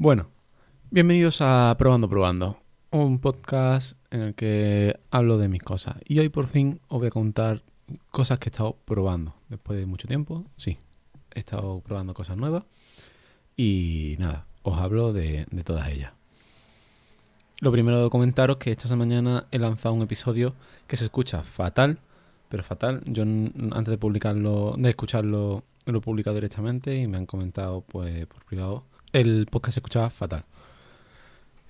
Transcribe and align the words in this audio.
Bueno, 0.00 0.28
bienvenidos 0.92 1.40
a 1.40 1.74
Probando 1.76 2.08
Probando, 2.08 2.60
un 2.92 3.18
podcast 3.18 3.98
en 4.12 4.20
el 4.20 4.34
que 4.36 4.96
hablo 5.10 5.38
de 5.38 5.48
mis 5.48 5.60
cosas. 5.60 5.96
Y 6.06 6.20
hoy 6.20 6.28
por 6.28 6.46
fin 6.46 6.80
os 6.86 7.00
voy 7.00 7.08
a 7.08 7.10
contar 7.10 7.64
cosas 8.12 8.38
que 8.38 8.48
he 8.48 8.52
estado 8.52 8.76
probando. 8.84 9.34
Después 9.48 9.76
de 9.76 9.86
mucho 9.86 10.06
tiempo, 10.06 10.44
sí, 10.56 10.78
he 11.34 11.40
estado 11.40 11.80
probando 11.80 12.14
cosas 12.14 12.36
nuevas. 12.36 12.62
Y 13.56 14.14
nada, 14.20 14.46
os 14.62 14.78
hablo 14.78 15.12
de, 15.12 15.48
todas 15.64 15.88
ellas. 15.88 16.12
Lo 17.58 17.72
primero 17.72 18.04
de 18.04 18.08
comentaros 18.08 18.58
que 18.58 18.70
esta 18.70 18.94
mañana 18.94 19.48
he 19.50 19.58
lanzado 19.58 19.96
un 19.96 20.02
episodio 20.02 20.54
que 20.86 20.96
se 20.96 21.06
escucha 21.06 21.42
fatal, 21.42 21.98
pero 22.48 22.62
fatal. 22.62 23.02
Yo 23.04 23.24
antes 23.24 23.88
de 23.88 23.98
publicarlo, 23.98 24.76
de 24.78 24.90
escucharlo, 24.90 25.64
lo 25.86 25.98
he 25.98 26.00
publicado 26.00 26.36
directamente 26.36 26.94
y 26.94 27.08
me 27.08 27.16
han 27.16 27.26
comentado 27.26 27.80
pues 27.80 28.28
por 28.28 28.44
privado. 28.44 28.84
El 29.12 29.46
podcast 29.50 29.74
se 29.74 29.80
escuchaba 29.80 30.10
fatal. 30.10 30.44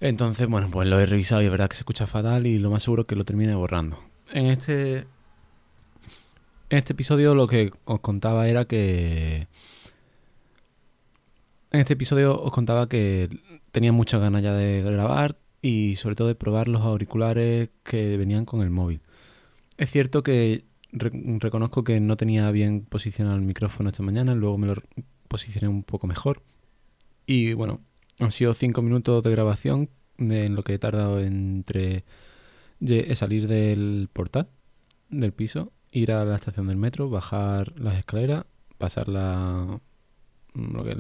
Entonces, 0.01 0.49
bueno, 0.49 0.69
pues 0.71 0.89
lo 0.89 0.99
he 1.01 1.07
revisado 1.07 1.43
y 1.43 1.47
es 1.47 1.51
verdad 1.51 1.69
que 1.69 1.77
se 1.77 1.81
escucha 1.81 2.07
fatal 2.07 2.47
y 2.47 2.59
lo 2.59 2.71
más 2.71 2.83
seguro 2.83 3.03
es 3.03 3.09
que 3.09 3.17
lo 3.17 3.25
termine 3.25 3.55
borrando. 3.55 3.99
En 4.33 4.47
este. 4.47 5.07
En 6.71 6.77
este 6.79 6.93
episodio 6.93 7.35
lo 7.35 7.47
que 7.47 7.73
os 7.85 8.01
contaba 8.01 8.49
era 8.49 8.65
que. 8.67 9.47
En 11.71 11.81
este 11.81 11.95
episodio 11.95 12.41
os 12.41 12.53
contaba 12.53 12.89
que 12.89 13.29
tenía 13.73 13.93
muchas 13.93 14.21
ganas 14.21 14.43
ya 14.43 14.53
de 14.53 14.83
grabar 14.83 15.37
y 15.61 15.97
sobre 15.97 16.15
todo 16.15 16.29
de 16.29 16.35
probar 16.35 16.69
los 16.69 16.83
auriculares 16.83 17.69
que 17.83 18.17
venían 18.17 18.45
con 18.45 18.63
el 18.63 18.71
móvil. 18.71 19.01
Es 19.77 19.91
cierto 19.91 20.23
que 20.23 20.65
re- 20.93 21.11
reconozco 21.39 21.85
que 21.85 22.01
no 22.01 22.17
tenía 22.17 22.51
bien 22.51 22.87
posicionado 22.89 23.37
el 23.37 23.43
micrófono 23.43 23.91
esta 23.91 24.03
mañana, 24.03 24.35
luego 24.35 24.57
me 24.59 24.67
lo 24.69 24.75
posicioné 25.29 25.69
un 25.69 25.83
poco 25.83 26.07
mejor. 26.07 26.43
Y 27.29 27.53
bueno, 27.53 27.81
han 28.21 28.31
sido 28.31 28.55
cinco 28.55 28.81
minutos 28.81 29.23
de 29.23 29.31
grabación 29.31 29.91
en 30.17 30.55
lo 30.55 30.63
que 30.63 30.73
he 30.73 30.79
tardado 30.79 31.21
entre 31.21 32.07
salir 33.17 33.47
del 33.47 34.09
portal 34.11 34.49
del 35.11 35.35
piso, 35.35 35.71
ir 35.93 36.11
a 36.11 36.25
la 36.25 36.37
estación 36.37 36.69
del 36.69 36.79
metro, 36.79 37.11
bajar 37.11 37.79
las 37.79 37.99
escaleras, 37.99 38.47
pasar 38.79 39.09
la, 39.09 39.79
lo 40.55 40.85
que 40.85 40.97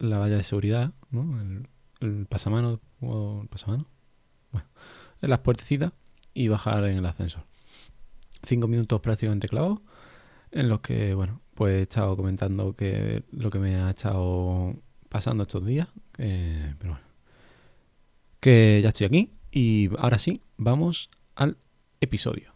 la 0.00 0.18
valla 0.18 0.36
de 0.36 0.42
seguridad, 0.42 0.92
¿no? 1.10 1.40
el, 1.40 1.68
el 2.00 2.26
pasamano 2.26 2.80
o 3.00 3.42
el 3.42 3.48
pasamano, 3.48 3.86
bueno, 4.50 4.66
en 5.22 5.30
las 5.30 5.38
puertecitas 5.38 5.92
y 6.34 6.48
bajar 6.48 6.82
en 6.86 6.96
el 6.96 7.06
ascensor. 7.06 7.44
Cinco 8.42 8.66
minutos 8.66 9.00
prácticamente 9.00 9.46
clavados 9.46 9.78
en 10.50 10.68
los 10.68 10.80
que, 10.80 11.14
bueno, 11.14 11.40
pues 11.54 11.74
he 11.74 11.82
estado 11.82 12.16
comentando 12.16 12.74
que 12.74 13.22
lo 13.30 13.48
que 13.48 13.60
me 13.60 13.76
ha 13.76 13.90
estado 13.90 14.74
pasando 15.16 15.44
estos 15.44 15.64
días, 15.64 15.88
eh, 16.18 16.74
pero 16.78 16.90
bueno, 16.92 17.06
que 18.38 18.80
ya 18.82 18.90
estoy 18.90 19.06
aquí 19.06 19.30
y 19.50 19.88
ahora 19.98 20.18
sí, 20.18 20.42
vamos 20.58 21.08
al 21.34 21.56
episodio. 22.02 22.52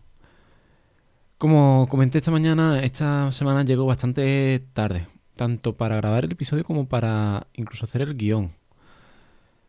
Como 1.39 1.87
comenté 1.89 2.19
esta 2.19 2.31
mañana, 2.31 2.83
esta 2.83 3.33
semana 3.33 3.65
llegó 3.65 3.87
bastante 3.87 4.63
tarde, 4.75 5.07
tanto 5.37 5.75
para 5.75 5.97
grabar 5.97 6.27
el 6.27 6.33
episodio 6.33 6.65
como 6.65 6.87
para 6.87 7.47
incluso 7.55 7.87
hacer 7.87 8.03
el 8.03 8.15
guion. 8.15 8.51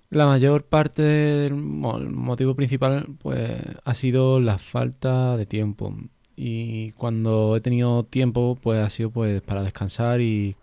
La 0.09 0.25
mayor 0.25 0.65
parte 0.65 1.01
del 1.01 1.55
mo- 1.55 1.97
el 1.97 2.09
motivo 2.09 2.55
principal 2.55 3.07
pues 3.21 3.61
ha 3.85 3.93
sido 3.93 4.41
la 4.41 4.57
falta 4.57 5.37
de 5.37 5.45
tiempo 5.45 5.95
y 6.35 6.91
cuando 6.91 7.55
he 7.55 7.61
tenido 7.61 8.03
tiempo 8.03 8.57
pues 8.61 8.83
ha 8.85 8.89
sido 8.89 9.11
pues 9.11 9.41
para 9.41 9.63
descansar 9.63 10.19
y 10.19 10.57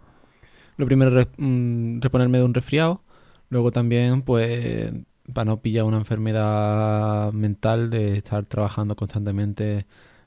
lo 0.78 0.86
primero 0.86 1.10
re- 1.10 1.28
mm, 1.36 2.00
reponerme 2.00 2.38
de 2.38 2.44
un 2.44 2.54
resfriado, 2.54 3.02
luego 3.50 3.70
también 3.70 4.22
pues 4.22 4.90
para 5.34 5.44
no 5.44 5.60
pillar 5.60 5.84
una 5.84 5.98
enfermedad 5.98 7.32
mental 7.34 7.90
de 7.90 8.16
estar 8.16 8.46
trabajando 8.46 8.96
constantemente 8.96 9.84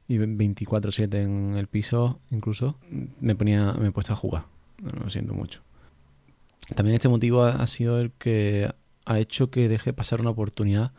y 0.07 0.17
24/7 0.19 1.23
en 1.23 1.55
el 1.57 1.65
piso 1.67 2.19
incluso 2.29 2.75
me 3.19 3.33
ponía 3.33 3.73
me 3.73 3.87
he 3.87 3.91
puesto 3.91 4.13
a 4.13 4.15
jugar, 4.15 4.43
lo 5.03 5.09
siento 5.09 5.33
mucho. 5.33 5.61
También 6.75 6.95
este 6.95 7.09
motivo 7.09 7.43
ha, 7.43 7.53
ha 7.55 7.67
sido 7.67 7.99
el 7.99 8.11
que 8.11 8.71
ha 9.05 9.19
hecho 9.19 9.49
que 9.49 9.67
deje 9.67 9.93
pasar 9.93 10.21
una 10.21 10.29
oportunidad 10.29 10.91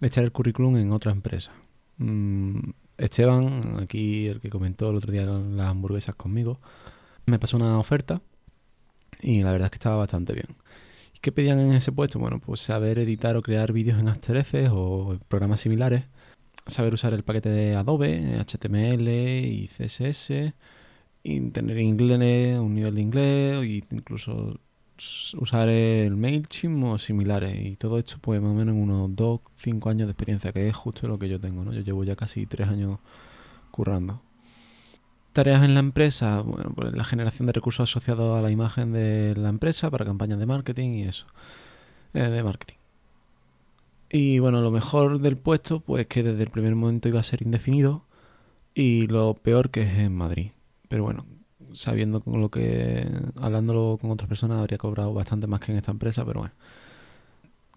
de 0.00 0.06
echar 0.08 0.24
el 0.24 0.32
currículum 0.32 0.76
en 0.76 0.92
otra 0.92 1.12
empresa. 1.12 1.52
Mm, 1.96 2.58
Esteban, 2.98 3.78
aquí 3.80 4.26
el 4.26 4.40
que 4.40 4.50
comentó 4.50 4.90
el 4.90 4.96
otro 4.96 5.12
día 5.12 5.24
las 5.24 5.68
hamburguesas 5.68 6.14
conmigo, 6.14 6.58
me 7.26 7.38
pasó 7.38 7.56
una 7.56 7.78
oferta 7.78 8.20
y 9.22 9.42
la 9.42 9.52
verdad 9.52 9.66
es 9.66 9.70
que 9.72 9.76
estaba 9.76 9.96
bastante 9.96 10.32
bien. 10.32 10.48
¿Y 11.14 11.18
¿Qué 11.20 11.32
pedían 11.32 11.60
en 11.60 11.72
ese 11.72 11.92
puesto? 11.92 12.18
Bueno, 12.18 12.40
pues 12.40 12.60
saber 12.60 12.98
editar 12.98 13.36
o 13.36 13.42
crear 13.42 13.72
vídeos 13.72 13.98
en 13.98 14.08
After 14.08 14.36
Effects 14.36 14.70
o 14.72 15.18
programas 15.28 15.60
similares, 15.60 16.04
saber 16.66 16.94
usar 16.94 17.14
el 17.14 17.24
paquete 17.24 17.48
de 17.48 17.76
Adobe, 17.76 18.38
HTML 18.38 19.08
y 19.08 19.68
CSS, 19.68 20.54
y 21.22 21.40
tener 21.50 21.78
inglés, 21.78 22.58
un 22.58 22.74
nivel 22.74 22.94
de 22.94 23.00
inglés, 23.02 23.62
e 23.62 23.84
incluso 23.90 24.58
usar 25.38 25.68
el 25.68 26.16
MailChimp 26.16 26.84
o 26.84 26.98
similares. 26.98 27.54
Y 27.66 27.76
todo 27.76 27.98
esto, 27.98 28.18
pues 28.20 28.40
más 28.40 28.52
o 28.52 28.54
menos 28.54 28.74
en 28.74 28.82
unos 28.82 29.14
2, 29.16 29.40
5 29.56 29.90
años 29.90 30.06
de 30.08 30.12
experiencia, 30.12 30.52
que 30.52 30.68
es 30.68 30.76
justo 30.76 31.06
lo 31.08 31.18
que 31.18 31.28
yo 31.28 31.40
tengo, 31.40 31.64
¿no? 31.64 31.72
Yo 31.72 31.80
llevo 31.82 32.04
ya 32.04 32.16
casi 32.16 32.46
3 32.46 32.68
años 32.68 32.98
currando. 33.70 34.22
Tareas 35.32 35.64
en 35.64 35.74
la 35.74 35.80
empresa, 35.80 36.40
bueno, 36.40 36.72
pues 36.74 36.94
la 36.94 37.04
generación 37.04 37.46
de 37.46 37.52
recursos 37.52 37.88
asociados 37.88 38.38
a 38.38 38.42
la 38.42 38.50
imagen 38.50 38.92
de 38.92 39.34
la 39.36 39.50
empresa 39.50 39.90
para 39.90 40.04
campañas 40.04 40.38
de 40.38 40.46
marketing 40.46 40.90
y 40.90 41.02
eso, 41.04 41.26
eh, 42.14 42.22
de 42.22 42.42
marketing. 42.42 42.76
Y 44.10 44.38
bueno, 44.38 44.62
lo 44.62 44.70
mejor 44.70 45.20
del 45.20 45.36
puesto, 45.36 45.80
pues 45.80 46.06
que 46.06 46.22
desde 46.22 46.42
el 46.42 46.50
primer 46.50 46.74
momento 46.74 47.08
iba 47.08 47.20
a 47.20 47.22
ser 47.22 47.42
indefinido 47.42 48.04
y 48.74 49.06
lo 49.06 49.34
peor 49.34 49.70
que 49.70 49.82
es 49.82 49.98
en 49.98 50.14
Madrid. 50.16 50.52
Pero 50.88 51.04
bueno, 51.04 51.26
sabiendo 51.74 52.20
con 52.20 52.40
lo 52.40 52.50
que, 52.50 53.06
hablándolo 53.36 53.98
con 54.00 54.10
otras 54.10 54.28
personas, 54.28 54.58
habría 54.60 54.78
cobrado 54.78 55.12
bastante 55.12 55.46
más 55.46 55.60
que 55.60 55.72
en 55.72 55.78
esta 55.78 55.92
empresa, 55.92 56.24
pero 56.24 56.40
bueno. 56.40 56.54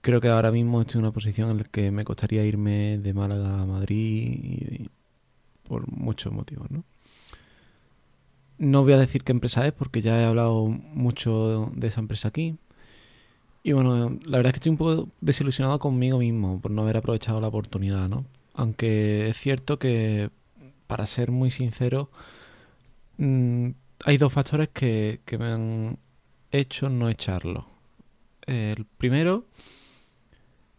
Creo 0.02 0.20
que 0.20 0.30
ahora 0.30 0.52
mismo 0.52 0.82
estoy 0.82 1.00
en 1.00 1.06
una 1.06 1.14
posición 1.14 1.52
en 1.52 1.58
la 1.58 1.64
que 1.64 1.92
me 1.92 2.04
costaría 2.06 2.44
irme 2.44 2.98
de 2.98 3.14
Málaga 3.14 3.62
a 3.62 3.66
Madrid 3.66 4.88
por 5.68 5.88
muchos 5.92 6.34
motivos, 6.34 6.72
¿no? 6.72 6.84
No 8.62 8.84
voy 8.84 8.94
a 8.94 8.98
decir 9.00 9.24
qué 9.24 9.32
empresa 9.32 9.66
es 9.66 9.74
porque 9.74 10.02
ya 10.02 10.22
he 10.22 10.24
hablado 10.24 10.68
mucho 10.68 11.72
de 11.74 11.88
esa 11.88 12.00
empresa 12.00 12.28
aquí. 12.28 12.58
Y 13.64 13.72
bueno, 13.72 14.20
la 14.24 14.38
verdad 14.38 14.50
es 14.50 14.54
que 14.54 14.58
estoy 14.58 14.70
un 14.70 14.78
poco 14.78 15.10
desilusionado 15.20 15.80
conmigo 15.80 16.20
mismo 16.20 16.62
por 16.62 16.70
no 16.70 16.84
haber 16.84 16.98
aprovechado 16.98 17.42
la 17.42 17.48
oportunidad, 17.48 18.08
¿no? 18.08 18.26
Aunque 18.54 19.30
es 19.30 19.38
cierto 19.38 19.80
que, 19.80 20.30
para 20.86 21.08
ser 21.08 21.32
muy 21.32 21.50
sincero, 21.50 22.12
mm, 23.18 23.70
hay 24.06 24.18
dos 24.18 24.32
factores 24.32 24.70
que, 24.70 25.22
que 25.26 25.40
me 25.40 25.46
han 25.46 25.98
hecho 26.52 26.88
no 26.90 27.10
echarlo. 27.10 27.68
El 28.46 28.86
primero, 28.86 29.48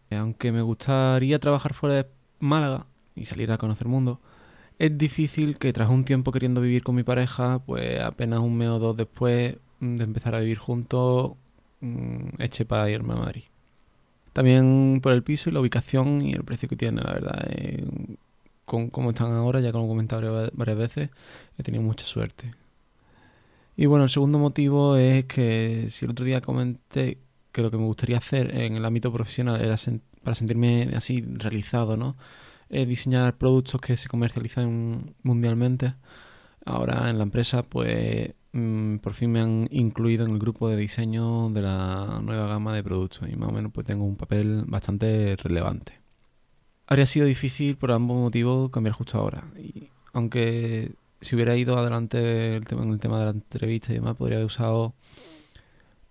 aunque 0.09 0.53
me 0.53 0.61
gustaría 0.61 1.37
trabajar 1.39 1.73
fuera 1.73 1.95
de 1.95 2.07
Málaga 2.39 2.85
y 3.13 3.25
salir 3.25 3.51
a 3.51 3.57
conocer 3.57 3.89
mundo, 3.89 4.21
es 4.79 4.97
difícil 4.97 5.57
que 5.57 5.73
tras 5.73 5.89
un 5.89 6.05
tiempo 6.05 6.31
queriendo 6.31 6.61
vivir 6.61 6.83
con 6.83 6.95
mi 6.95 7.03
pareja, 7.03 7.59
pues 7.65 7.99
apenas 8.01 8.39
un 8.39 8.57
mes 8.57 8.69
o 8.69 8.79
dos 8.79 8.97
después 8.97 9.57
mm, 9.79 9.95
de 9.95 10.03
empezar 10.03 10.35
a 10.35 10.39
vivir 10.39 10.57
juntos, 10.57 11.33
mm, 11.81 12.41
eche 12.41 12.65
para 12.65 12.89
irme 12.89 13.13
a 13.13 13.17
Madrid. 13.17 13.43
También 14.33 14.99
por 15.03 15.13
el 15.13 15.23
piso 15.23 15.49
y 15.49 15.53
la 15.53 15.61
ubicación 15.61 16.21
y 16.23 16.33
el 16.33 16.43
precio 16.43 16.69
que 16.69 16.75
tiene, 16.77 17.01
la 17.03 17.13
verdad. 17.13 17.45
eh, 17.51 17.85
con 18.65 18.89
cómo 18.89 19.09
están 19.11 19.33
ahora, 19.33 19.59
ya 19.61 19.71
como 19.73 19.85
he 19.85 19.89
comentado 19.89 20.49
varias- 20.53 20.77
veces, 20.77 21.09
he 21.57 21.63
tenido 21.63 21.83
mucha 21.83 22.05
suerte. 22.05 22.53
Y 23.75 23.85
bueno, 23.87 24.03
el 24.05 24.09
segundo 24.09 24.37
motivo 24.39 24.97
es 24.97 25.25
que 25.25 25.87
si 25.89 26.05
el 26.05 26.11
otro 26.11 26.25
día 26.25 26.41
comenté 26.41 27.17
que 27.51 27.61
lo 27.61 27.71
que 27.71 27.77
me 27.77 27.85
gustaría 27.85 28.17
hacer 28.17 28.55
en 28.55 28.75
el 28.75 28.85
ámbito 28.85 29.11
profesional 29.11 29.61
era 29.61 29.75
para 30.23 30.35
sentirme 30.35 30.89
así 30.95 31.21
realizado, 31.21 31.97
¿no? 31.97 32.15
Eh, 32.75 32.87
diseñar 32.87 33.37
productos 33.37 33.79
que 33.79 33.95
se 33.95 34.09
comercializan 34.09 35.13
mundialmente. 35.21 35.93
Ahora 36.65 37.07
en 37.11 37.19
la 37.19 37.23
empresa, 37.23 37.61
pues 37.61 38.33
mm, 38.51 38.97
por 38.97 39.13
fin 39.13 39.31
me 39.31 39.41
han 39.41 39.67
incluido 39.69 40.25
en 40.25 40.31
el 40.31 40.39
grupo 40.39 40.67
de 40.67 40.75
diseño 40.75 41.51
de 41.51 41.61
la 41.61 42.19
nueva 42.23 42.47
gama 42.47 42.73
de 42.73 42.83
productos 42.83 43.29
y 43.29 43.35
más 43.35 43.49
o 43.49 43.51
menos 43.51 43.71
pues 43.71 43.85
tengo 43.85 44.05
un 44.05 44.15
papel 44.15 44.63
bastante 44.65 45.35
relevante. 45.35 46.01
Habría 46.87 47.05
sido 47.05 47.27
difícil 47.27 47.77
por 47.77 47.91
ambos 47.91 48.17
motivos 48.17 48.71
cambiar 48.71 48.95
justo 48.95 49.19
ahora. 49.19 49.43
Y 49.55 49.89
aunque 50.11 50.95
si 51.21 51.35
hubiera 51.35 51.55
ido 51.55 51.77
adelante 51.77 52.55
el 52.55 52.65
tema, 52.65 52.81
en 52.81 52.89
el 52.89 52.99
tema 52.99 53.19
de 53.19 53.25
la 53.25 53.31
entrevista 53.31 53.91
y 53.91 53.97
demás, 53.97 54.15
podría 54.15 54.37
haber 54.37 54.47
usado 54.47 54.95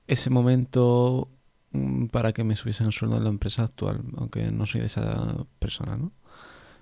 ese 0.07 0.31
momento 0.31 1.29
mm, 1.73 2.07
para 2.07 2.33
que 2.33 2.45
me 2.45 2.55
subiesen 2.55 2.87
el 2.87 2.93
sueldo 2.93 3.17
en 3.17 3.25
la 3.25 3.31
empresa 3.31 3.65
actual, 3.65 4.05
aunque 4.17 4.53
no 4.53 4.65
soy 4.65 4.83
de 4.83 4.87
esa 4.87 5.45
persona, 5.59 5.97
¿no? 5.97 6.13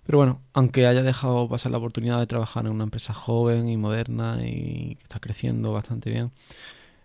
Pero 0.04 0.18
bueno, 0.18 0.40
aunque 0.52 0.86
haya 0.86 1.02
dejado 1.02 1.48
pasar 1.48 1.72
la 1.72 1.78
oportunidad 1.78 2.18
de 2.18 2.26
trabajar 2.26 2.66
en 2.66 2.72
una 2.72 2.84
empresa 2.84 3.14
joven 3.14 3.68
y 3.68 3.76
moderna 3.76 4.38
y 4.42 4.96
que 4.96 5.02
está 5.02 5.20
creciendo 5.20 5.72
bastante 5.72 6.10
bien, 6.10 6.32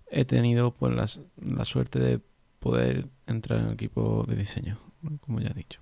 he 0.10 0.26
tenido 0.26 0.72
pues 0.72 1.20
la, 1.42 1.66
suerte 1.66 2.00
de 2.00 2.20
poder 2.60 3.08
entrar 3.28 3.60
en 3.60 3.68
el 3.68 3.74
equipo 3.74 4.26
de 4.28 4.36
diseño, 4.36 4.78
como 5.22 5.40
ya 5.40 5.50
he 5.50 5.54
dicho. 5.54 5.82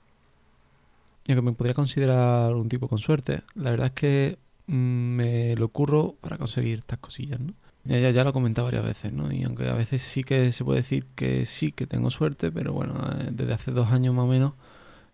Y 1.25 1.31
aunque 1.31 1.43
me 1.43 1.53
podría 1.53 1.73
considerar 1.73 2.53
un 2.53 2.67
tipo 2.67 2.87
con 2.87 2.97
suerte, 2.97 3.43
la 3.55 3.71
verdad 3.71 3.87
es 3.87 3.93
que 3.93 4.37
mm, 4.67 4.73
me 4.73 5.55
lo 5.55 5.69
curro 5.69 6.15
para 6.19 6.37
conseguir 6.37 6.79
estas 6.79 6.99
cosillas, 6.99 7.39
¿no? 7.39 7.53
Ya, 7.85 7.99
ya, 7.99 8.11
ya, 8.11 8.23
lo 8.23 8.29
he 8.29 8.33
comentado 8.33 8.65
varias 8.65 8.85
veces, 8.85 9.11
¿no? 9.11 9.31
Y 9.31 9.43
aunque 9.43 9.67
a 9.67 9.73
veces 9.73 10.01
sí 10.01 10.23
que 10.23 10.51
se 10.53 10.63
puede 10.63 10.79
decir 10.79 11.05
que 11.15 11.45
sí, 11.45 11.73
que 11.73 11.85
tengo 11.85 12.09
suerte, 12.11 12.49
pero 12.49 12.71
bueno, 12.71 12.95
eh, 13.19 13.29
desde 13.31 13.53
hace 13.53 13.71
dos 13.71 13.91
años 13.91 14.15
más 14.15 14.23
o 14.23 14.27
menos 14.27 14.53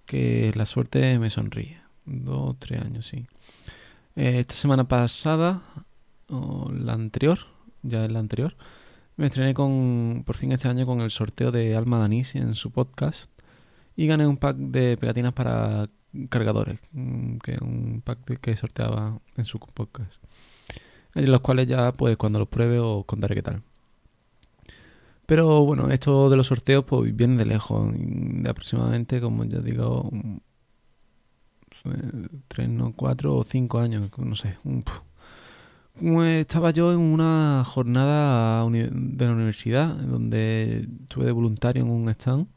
que 0.06 0.52
la 0.56 0.66
suerte 0.66 1.18
me 1.20 1.30
sonríe. 1.30 1.82
Dos, 2.10 2.58
tres 2.60 2.82
años, 2.82 3.08
sí. 3.08 3.26
Eh, 4.16 4.40
esta 4.40 4.56
semana 4.56 4.88
pasada, 4.88 5.62
o 6.28 6.72
la 6.72 6.94
anterior, 6.94 7.40
ya 7.84 8.06
es 8.06 8.12
la 8.12 8.20
anterior, 8.20 8.56
me 9.16 9.28
estrené 9.28 9.54
con, 9.54 10.24
por 10.26 10.36
fin 10.36 10.52
este 10.52 10.68
año 10.68 10.86
con 10.86 11.02
el 11.02 11.12
sorteo 11.12 11.52
de 11.52 11.76
Alma 11.76 12.00
Danis 12.00 12.36
en 12.36 12.56
su 12.56 12.72
podcast 12.72 13.30
y 13.96 14.08
gané 14.08 14.26
un 14.26 14.38
pack 14.38 14.58
de 14.58 14.98
pegatinas 14.98 15.34
para 15.34 15.90
cargadores, 16.30 16.80
mm, 16.94 17.38
que 17.38 17.58
un 17.62 18.02
pack 18.04 18.40
que 18.40 18.56
sorteaba 18.56 19.20
en 19.38 19.44
su 19.44 19.60
podcast 19.60 20.22
en 21.16 21.32
los 21.32 21.42
cuales 21.42 21.68
ya 21.68 21.92
pues 21.92 22.18
cuando 22.18 22.40
los 22.40 22.48
pruebe 22.48 22.80
os 22.80 23.06
contaré 23.06 23.36
qué 23.36 23.42
tal. 23.42 23.62
Pero 25.26 25.64
bueno, 25.64 25.90
esto 25.92 26.30
de 26.30 26.38
los 26.38 26.48
sorteos 26.48 26.86
pues 26.86 27.16
viene 27.16 27.38
de 27.38 27.46
lejos, 27.46 27.92
de 27.94 28.50
aproximadamente, 28.50 29.22
como 29.22 29.44
ya 29.46 29.60
digo, 29.60 30.10
tres, 32.48 32.70
no, 32.70 32.94
cuatro 32.94 33.36
o 33.38 33.44
cinco 33.44 33.80
años, 33.80 34.10
no 34.18 34.36
sé. 34.36 34.58
Estaba 36.02 36.72
yo 36.72 36.94
en 36.94 37.00
una 37.00 37.64
jornada 37.66 38.66
de 38.70 39.26
la 39.26 39.32
universidad, 39.34 39.96
donde 39.96 40.88
estuve 41.02 41.26
de 41.26 41.32
voluntario 41.32 41.84
en 41.84 41.90
un 41.90 42.10
stand, 42.10 42.48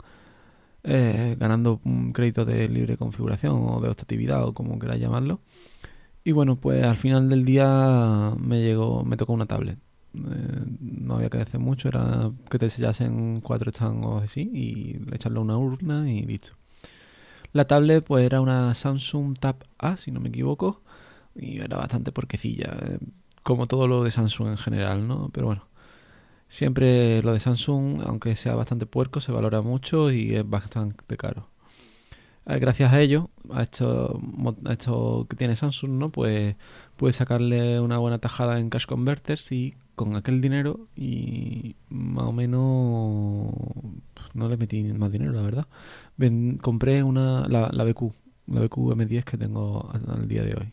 eh, 0.84 1.36
ganando 1.38 1.80
un 1.84 2.12
crédito 2.12 2.44
de 2.44 2.68
libre 2.68 2.96
configuración 2.96 3.54
o 3.68 3.80
de 3.80 3.88
optatividad 3.88 4.44
o 4.44 4.52
como 4.54 4.78
queráis 4.78 5.00
llamarlo. 5.00 5.40
Y 6.24 6.32
bueno, 6.32 6.56
pues 6.56 6.84
al 6.84 6.96
final 6.96 7.28
del 7.28 7.44
día 7.44 8.32
me 8.38 8.60
llegó, 8.60 9.04
me 9.04 9.16
tocó 9.16 9.32
una 9.32 9.46
tablet. 9.46 9.78
Eh, 10.14 10.64
no 10.80 11.16
había 11.16 11.30
que 11.30 11.38
hacer 11.38 11.58
mucho, 11.60 11.88
era 11.88 12.30
que 12.50 12.58
te 12.58 12.70
sellasen 12.70 13.40
cuatro 13.40 13.70
estangos 13.70 14.22
así 14.22 14.42
y 14.52 15.00
echarle 15.14 15.40
una 15.40 15.56
urna 15.56 16.10
y 16.10 16.22
listo. 16.22 16.52
La 17.52 17.66
tablet 17.66 18.04
pues 18.04 18.24
era 18.24 18.40
una 18.40 18.74
Samsung 18.74 19.38
Tab 19.38 19.56
A, 19.78 19.96
si 19.96 20.10
no 20.10 20.20
me 20.20 20.30
equivoco, 20.30 20.82
y 21.34 21.60
era 21.60 21.76
bastante 21.78 22.12
porquecilla, 22.12 22.76
eh, 22.82 22.98
como 23.42 23.66
todo 23.66 23.88
lo 23.88 24.04
de 24.04 24.10
Samsung 24.10 24.48
en 24.50 24.58
general, 24.58 25.08
¿no? 25.08 25.30
Pero 25.32 25.46
bueno, 25.46 25.66
siempre 26.48 27.22
lo 27.22 27.34
de 27.34 27.40
Samsung, 27.40 28.02
aunque 28.06 28.36
sea 28.36 28.54
bastante 28.56 28.86
puerco, 28.86 29.20
se 29.20 29.32
valora 29.32 29.62
mucho 29.62 30.10
y 30.12 30.34
es 30.36 30.48
bastante 30.48 31.16
caro. 31.16 31.51
Eh, 32.46 32.58
gracias 32.58 32.92
a 32.92 33.00
ello, 33.00 33.30
a 33.50 33.62
esto, 33.62 34.20
a 34.64 35.26
que 35.28 35.36
tiene 35.36 35.54
Samsung, 35.54 35.92
¿no? 35.92 36.10
Pues 36.10 36.56
puedes 36.96 37.16
sacarle 37.16 37.80
una 37.80 37.98
buena 37.98 38.18
tajada 38.18 38.58
en 38.58 38.68
Cash 38.68 38.86
Converters 38.86 39.52
y 39.52 39.74
con 39.94 40.16
aquel 40.16 40.40
dinero 40.40 40.88
y 40.96 41.76
más 41.88 42.26
o 42.26 42.32
menos 42.32 43.54
no 44.34 44.48
le 44.48 44.56
metí 44.56 44.82
más 44.82 45.12
dinero, 45.12 45.32
la 45.32 45.42
verdad. 45.42 45.66
compré 46.60 47.02
una 47.02 47.46
la, 47.48 47.70
la 47.72 47.84
BQ, 47.84 48.12
la 48.48 48.60
BQ 48.62 48.76
M10 48.96 49.24
que 49.24 49.36
tengo 49.38 49.90
al 49.92 50.26
día 50.28 50.42
de 50.42 50.54
hoy. 50.54 50.72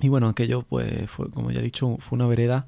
Y 0.00 0.08
bueno, 0.08 0.28
aquello 0.28 0.62
pues 0.62 1.10
fue, 1.10 1.30
como 1.30 1.50
ya 1.50 1.60
he 1.60 1.62
dicho, 1.62 1.96
fue 1.98 2.16
una 2.16 2.26
vereda 2.26 2.66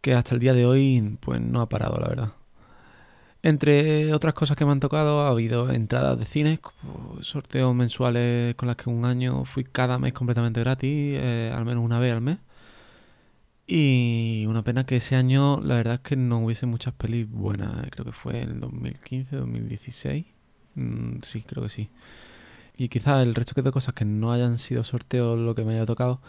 que 0.00 0.14
hasta 0.14 0.34
el 0.34 0.40
día 0.40 0.54
de 0.54 0.66
hoy 0.66 1.18
pues 1.20 1.40
no 1.40 1.60
ha 1.60 1.68
parado, 1.68 1.98
la 2.00 2.08
verdad. 2.08 2.32
Entre 3.42 4.14
otras 4.14 4.34
cosas 4.34 4.56
que 4.56 4.64
me 4.64 4.70
han 4.72 4.80
tocado, 4.80 5.22
ha 5.22 5.28
habido 5.28 5.70
entradas 5.70 6.18
de 6.18 6.26
cines, 6.26 6.60
sorteos 7.22 7.74
mensuales 7.74 8.54
con 8.54 8.68
las 8.68 8.76
que 8.76 8.88
un 8.88 9.04
año 9.04 9.44
fui 9.44 9.64
cada 9.64 9.98
mes 9.98 10.12
completamente 10.12 10.60
gratis, 10.60 11.14
eh, 11.16 11.52
al 11.54 11.64
menos 11.64 11.84
una 11.84 11.98
vez 11.98 12.12
al 12.12 12.20
mes. 12.20 12.38
Y 13.66 14.44
una 14.48 14.62
pena 14.62 14.84
que 14.86 14.96
ese 14.96 15.16
año, 15.16 15.60
la 15.60 15.76
verdad 15.76 15.94
es 15.94 16.00
que 16.00 16.16
no 16.16 16.44
hubiese 16.44 16.66
muchas 16.66 16.94
pelis 16.94 17.28
buenas. 17.30 17.88
Creo 17.90 18.04
que 18.04 18.12
fue 18.12 18.42
el 18.42 18.60
2015, 18.60 19.36
2016. 19.36 20.26
Mm, 20.74 21.18
sí, 21.22 21.42
creo 21.42 21.62
que 21.64 21.68
sí. 21.70 21.90
Y 22.76 22.88
quizás 22.88 23.22
el 23.22 23.34
resto 23.34 23.60
de 23.62 23.72
cosas 23.72 23.94
que 23.94 24.04
no 24.04 24.32
hayan 24.32 24.58
sido 24.58 24.84
sorteos 24.84 25.38
lo 25.38 25.54
que 25.54 25.64
me 25.64 25.74
haya 25.74 25.86
tocado. 25.86 26.20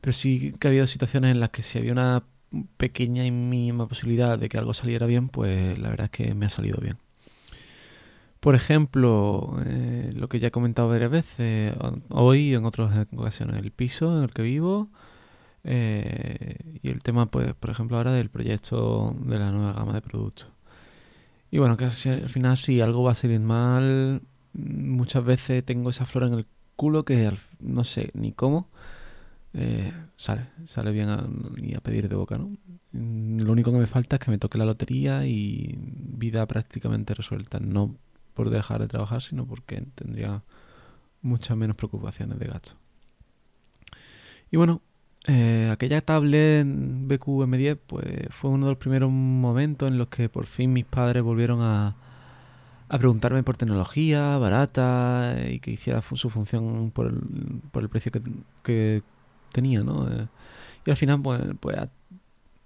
Pero 0.00 0.12
sí 0.12 0.54
que 0.60 0.68
ha 0.68 0.70
habido 0.70 0.86
situaciones 0.86 1.32
en 1.32 1.40
las 1.40 1.50
que 1.50 1.62
si 1.62 1.78
había 1.78 1.92
una 1.92 2.24
pequeña 2.76 3.24
y 3.24 3.30
mínima 3.30 3.88
posibilidad 3.88 4.38
de 4.38 4.48
que 4.48 4.58
algo 4.58 4.74
saliera 4.74 5.06
bien, 5.06 5.28
pues 5.28 5.78
la 5.78 5.90
verdad 5.90 6.06
es 6.06 6.10
que 6.10 6.34
me 6.34 6.46
ha 6.46 6.50
salido 6.50 6.78
bien. 6.80 6.98
Por 8.40 8.54
ejemplo, 8.54 9.56
eh, 9.64 10.12
lo 10.14 10.28
que 10.28 10.38
ya 10.38 10.48
he 10.48 10.50
comentado 10.50 10.88
varias 10.88 11.10
veces, 11.10 11.74
hoy 12.10 12.50
y 12.50 12.54
en 12.54 12.66
otras 12.66 13.06
ocasiones, 13.16 13.56
el 13.56 13.70
piso 13.70 14.16
en 14.18 14.24
el 14.24 14.30
que 14.32 14.42
vivo 14.42 14.90
eh, 15.64 16.58
y 16.82 16.90
el 16.90 17.02
tema, 17.02 17.26
pues, 17.26 17.54
por 17.54 17.70
ejemplo, 17.70 17.96
ahora 17.96 18.12
del 18.12 18.28
proyecto 18.28 19.16
de 19.20 19.38
la 19.38 19.50
nueva 19.50 19.72
gama 19.72 19.94
de 19.94 20.02
productos. 20.02 20.48
Y 21.50 21.58
bueno, 21.58 21.76
que 21.76 21.84
al 21.84 22.28
final 22.28 22.56
si 22.56 22.80
algo 22.80 23.02
va 23.02 23.12
a 23.12 23.14
salir 23.14 23.40
mal, 23.40 24.22
muchas 24.52 25.24
veces 25.24 25.64
tengo 25.64 25.90
esa 25.90 26.04
flor 26.04 26.24
en 26.24 26.34
el 26.34 26.46
culo 26.76 27.04
que 27.04 27.32
no 27.60 27.84
sé 27.84 28.10
ni 28.14 28.32
cómo, 28.32 28.68
eh, 29.54 29.92
sale, 30.16 30.48
sale 30.66 30.90
bien 30.90 31.08
a, 31.08 31.26
y 31.56 31.74
a 31.74 31.80
pedir 31.80 32.08
de 32.08 32.16
boca, 32.16 32.36
¿no? 32.36 32.56
Lo 32.92 33.52
único 33.52 33.72
que 33.72 33.78
me 33.78 33.86
falta 33.86 34.16
es 34.16 34.20
que 34.20 34.30
me 34.30 34.38
toque 34.38 34.58
la 34.58 34.64
lotería 34.64 35.26
y 35.26 35.76
vida 35.78 36.46
prácticamente 36.46 37.14
resuelta. 37.14 37.58
No 37.60 37.96
por 38.34 38.50
dejar 38.50 38.80
de 38.80 38.88
trabajar, 38.88 39.22
sino 39.22 39.46
porque 39.46 39.82
tendría 39.94 40.42
muchas 41.22 41.56
menos 41.56 41.76
preocupaciones 41.76 42.38
de 42.38 42.46
gasto. 42.46 42.72
Y 44.50 44.56
bueno, 44.56 44.82
eh, 45.26 45.70
aquella 45.72 46.00
tablet 46.00 46.66
BQ 46.66 47.26
M10 47.46 47.78
pues 47.86 48.06
fue 48.30 48.50
uno 48.50 48.66
de 48.66 48.72
los 48.72 48.78
primeros 48.78 49.10
momentos 49.10 49.88
en 49.88 49.98
los 49.98 50.08
que 50.08 50.28
por 50.28 50.46
fin 50.46 50.72
mis 50.72 50.84
padres 50.84 51.22
volvieron 51.22 51.62
a, 51.62 51.96
a 52.88 52.98
preguntarme 52.98 53.42
por 53.42 53.56
tecnología 53.56 54.36
barata 54.38 55.36
y 55.48 55.60
que 55.60 55.70
hiciera 55.70 56.02
su 56.02 56.28
función 56.28 56.90
por 56.90 57.06
el, 57.06 57.20
por 57.72 57.82
el 57.82 57.88
precio 57.88 58.12
que, 58.62 59.02
tenía, 59.54 59.82
¿no? 59.82 60.10
Eh, 60.10 60.28
y 60.84 60.90
al 60.90 60.96
final, 60.96 61.22
pues, 61.22 61.40
pues 61.60 61.78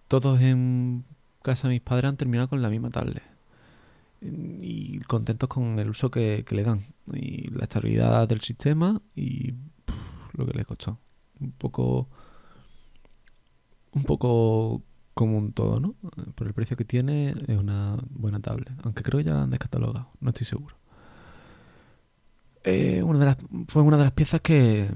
todos 0.08 0.40
en 0.40 1.04
casa 1.42 1.68
de 1.68 1.74
mis 1.74 1.82
padres 1.82 2.08
han 2.08 2.16
terminado 2.16 2.48
con 2.48 2.62
la 2.62 2.70
misma 2.70 2.90
tablet. 2.90 3.22
Y 4.20 4.98
contentos 5.00 5.48
con 5.48 5.78
el 5.78 5.90
uso 5.90 6.10
que, 6.10 6.44
le 6.50 6.64
dan. 6.64 6.80
Y 7.12 7.50
la 7.50 7.64
estabilidad 7.64 8.26
del 8.26 8.40
sistema 8.40 9.00
y 9.14 9.54
lo 10.32 10.46
que 10.46 10.54
les 10.54 10.66
costó. 10.66 10.98
Un 11.38 11.52
poco. 11.52 12.08
Un 13.92 14.02
poco 14.02 14.82
común 15.14 15.52
todo, 15.52 15.80
¿no? 15.80 15.94
Por 16.34 16.46
el 16.46 16.54
precio 16.54 16.76
que 16.76 16.84
tiene, 16.84 17.34
es 17.46 17.58
una 17.58 17.96
buena 18.10 18.38
tablet. 18.38 18.72
Aunque 18.82 19.02
creo 19.02 19.18
que 19.18 19.24
ya 19.24 19.34
la 19.34 19.42
han 19.42 19.50
descatalogado, 19.50 20.10
no 20.20 20.30
estoy 20.30 20.46
seguro. 20.46 20.76
Eh, 22.64 23.02
una 23.02 23.18
de 23.18 23.24
las, 23.24 23.36
fue 23.68 23.82
una 23.82 23.96
de 23.96 24.04
las 24.04 24.12
piezas 24.12 24.40
que, 24.40 24.88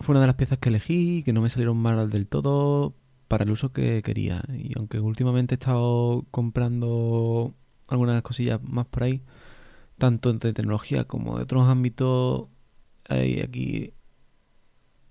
fue 0.00 0.14
una 0.14 0.20
de 0.22 0.26
las 0.26 0.36
piezas 0.36 0.58
que 0.58 0.70
elegí, 0.70 1.22
que 1.24 1.32
no 1.32 1.42
me 1.42 1.50
salieron 1.50 1.76
mal 1.76 2.10
del 2.10 2.26
todo 2.26 2.94
para 3.28 3.44
el 3.44 3.50
uso 3.50 3.72
que 3.72 4.02
quería. 4.02 4.42
Y 4.48 4.72
aunque 4.76 4.98
últimamente 5.00 5.54
he 5.54 5.58
estado 5.58 6.26
comprando 6.30 7.54
algunas 7.88 8.22
cosillas 8.22 8.62
más 8.62 8.86
por 8.86 9.04
ahí, 9.04 9.22
tanto 9.98 10.32
de 10.32 10.52
tecnología 10.52 11.04
como 11.04 11.36
de 11.36 11.44
otros 11.44 11.68
ámbitos, 11.68 12.48
aquí 13.08 13.94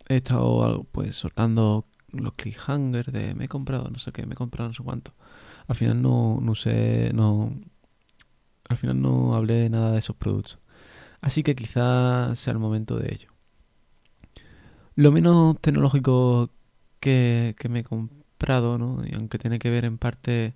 he 0.10 0.17
estado 0.17 0.86
pues 0.91 1.15
soltando 1.15 1.86
los 2.12 2.34
cliffhangers 2.34 3.13
de 3.13 3.36
me 3.36 3.46
he 3.46 3.48
comprado 3.48 3.89
no 3.89 4.00
sé 4.00 4.12
qué, 4.12 4.25
me 4.25 4.34
he 4.34 4.38
comprado 4.38 4.69
no 4.69 4.75
sé 4.75 4.84
cuánto. 4.84 5.13
Al 5.67 5.75
final 5.75 6.01
no, 6.01 6.39
no 6.41 6.55
sé, 6.55 7.12
no, 7.13 7.53
al 8.69 8.77
final 8.77 9.01
no 9.01 9.36
hablé 9.36 9.69
nada 9.69 9.91
de 9.91 10.00
esos 10.00 10.15
productos. 10.15 10.60
Así 11.22 11.43
que 11.43 11.55
quizás 11.55 12.39
sea 12.39 12.53
el 12.53 12.60
momento 12.60 12.98
de 12.98 13.13
ello. 13.13 13.29
Lo 14.99 15.13
menos 15.13 15.57
tecnológico 15.61 16.49
que, 16.99 17.55
me 17.69 17.79
he 17.79 17.83
comprado, 17.85 18.77
¿no? 18.77 19.01
y 19.07 19.15
aunque 19.15 19.37
tiene 19.39 19.57
que 19.57 19.69
ver 19.69 19.85
en 19.85 19.97
parte 19.97 20.55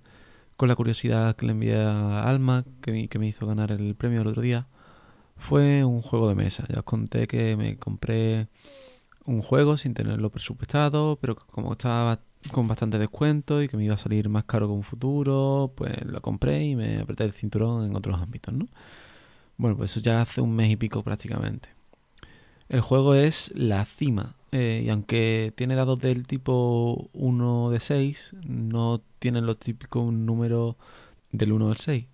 con 0.58 0.68
la 0.68 0.76
curiosidad 0.76 1.34
que 1.34 1.46
le 1.46 1.52
envié 1.52 1.76
a 1.78 2.28
Alma, 2.28 2.66
que 2.82 2.92
me, 2.92 3.08
que 3.08 3.18
me 3.18 3.26
hizo 3.26 3.46
ganar 3.46 3.72
el 3.72 3.94
premio 3.94 4.20
el 4.20 4.26
otro 4.26 4.42
día, 4.42 4.66
fue 5.38 5.82
un 5.84 6.02
juego 6.02 6.28
de 6.28 6.34
mesa. 6.34 6.66
Ya 6.68 6.80
os 6.80 6.84
conté 6.84 7.26
que 7.26 7.56
me 7.56 7.78
compré 7.78 8.48
un 9.24 9.40
juego 9.40 9.78
sin 9.78 9.94
tenerlo 9.94 10.28
presupuestado, 10.28 11.16
pero 11.22 11.36
como 11.36 11.72
estaba 11.72 12.20
con 12.52 12.68
bastante 12.68 12.98
descuento 12.98 13.62
y 13.62 13.68
que 13.68 13.78
me 13.78 13.84
iba 13.86 13.94
a 13.94 13.96
salir 13.96 14.28
más 14.28 14.44
caro 14.44 14.66
que 14.66 14.74
un 14.74 14.82
futuro, 14.82 15.72
pues 15.74 16.04
lo 16.04 16.20
compré 16.20 16.64
y 16.64 16.76
me 16.76 16.98
apreté 16.98 17.24
el 17.24 17.32
cinturón 17.32 17.86
en 17.86 17.96
otros 17.96 18.20
ámbitos, 18.20 18.52
¿no? 18.52 18.66
Bueno, 19.56 19.74
pues 19.78 19.92
eso 19.92 20.00
ya 20.00 20.20
hace 20.20 20.42
un 20.42 20.54
mes 20.54 20.70
y 20.70 20.76
pico 20.76 21.02
prácticamente. 21.02 21.73
El 22.68 22.80
juego 22.80 23.14
es 23.14 23.52
La 23.54 23.84
Cima. 23.84 24.34
Eh, 24.52 24.84
y 24.86 24.88
aunque 24.90 25.52
tiene 25.56 25.74
dados 25.74 25.98
del 26.00 26.26
tipo 26.26 27.10
1 27.12 27.70
de 27.70 27.80
6, 27.80 28.36
no 28.46 29.02
tiene 29.18 29.40
los 29.40 29.58
típicos 29.58 30.12
números 30.12 30.76
del 31.32 31.52
1 31.52 31.70
al 31.70 31.76
6. 31.76 32.06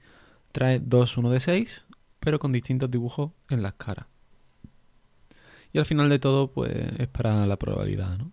trae 0.53 0.81
dos 0.81 1.17
1 1.19 1.31
de 1.31 1.41
6, 1.41 1.85
pero 2.19 2.39
con 2.39 2.53
distintos 2.53 2.91
dibujos 2.91 3.31
en 3.51 3.63
las 3.63 3.75
caras. 3.75 4.07
Y 5.73 5.79
al 5.79 5.87
final 5.87 6.09
de 6.09 6.19
todo, 6.19 6.49
pues 6.49 6.73
es 6.99 7.09
para 7.09 7.47
la 7.47 7.57
probabilidad, 7.57 8.19
¿no? 8.19 8.33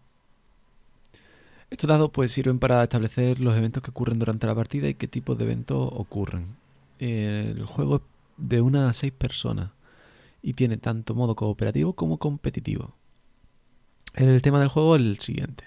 Estos 1.70 1.90
dados 1.90 2.12
pues 2.12 2.32
sirven 2.32 2.60
para 2.60 2.82
establecer 2.82 3.42
los 3.42 3.56
eventos 3.56 3.84
que 3.84 3.92
ocurren 3.92 4.20
durante 4.20 4.48
la 4.48 4.56
partida 4.56 4.88
y 4.88 4.94
qué 4.94 5.08
tipos 5.10 5.38
de 5.38 5.44
eventos 5.44 5.90
ocurren. 5.92 6.56
El 6.98 7.66
juego 7.66 7.98
es 7.98 8.02
de 8.38 8.62
una 8.62 8.90
a 8.90 8.94
seis 8.94 9.12
personas 9.12 9.72
y 10.42 10.54
tiene 10.54 10.78
tanto 10.78 11.16
modo 11.16 11.36
cooperativo 11.36 11.94
como 11.94 12.18
competitivo. 12.18 12.96
El 14.14 14.42
tema 14.42 14.60
del 14.60 14.70
juego 14.70 14.96
es 14.96 15.02
el 15.02 15.20
siguiente. 15.20 15.66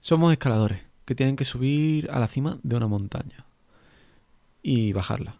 Somos 0.00 0.32
escaladores 0.32 0.82
que 1.04 1.14
tienen 1.14 1.36
que 1.36 1.44
subir 1.44 2.10
a 2.10 2.18
la 2.18 2.26
cima 2.26 2.58
de 2.62 2.76
una 2.76 2.86
montaña 2.86 3.46
y 4.62 4.92
bajarla. 4.92 5.36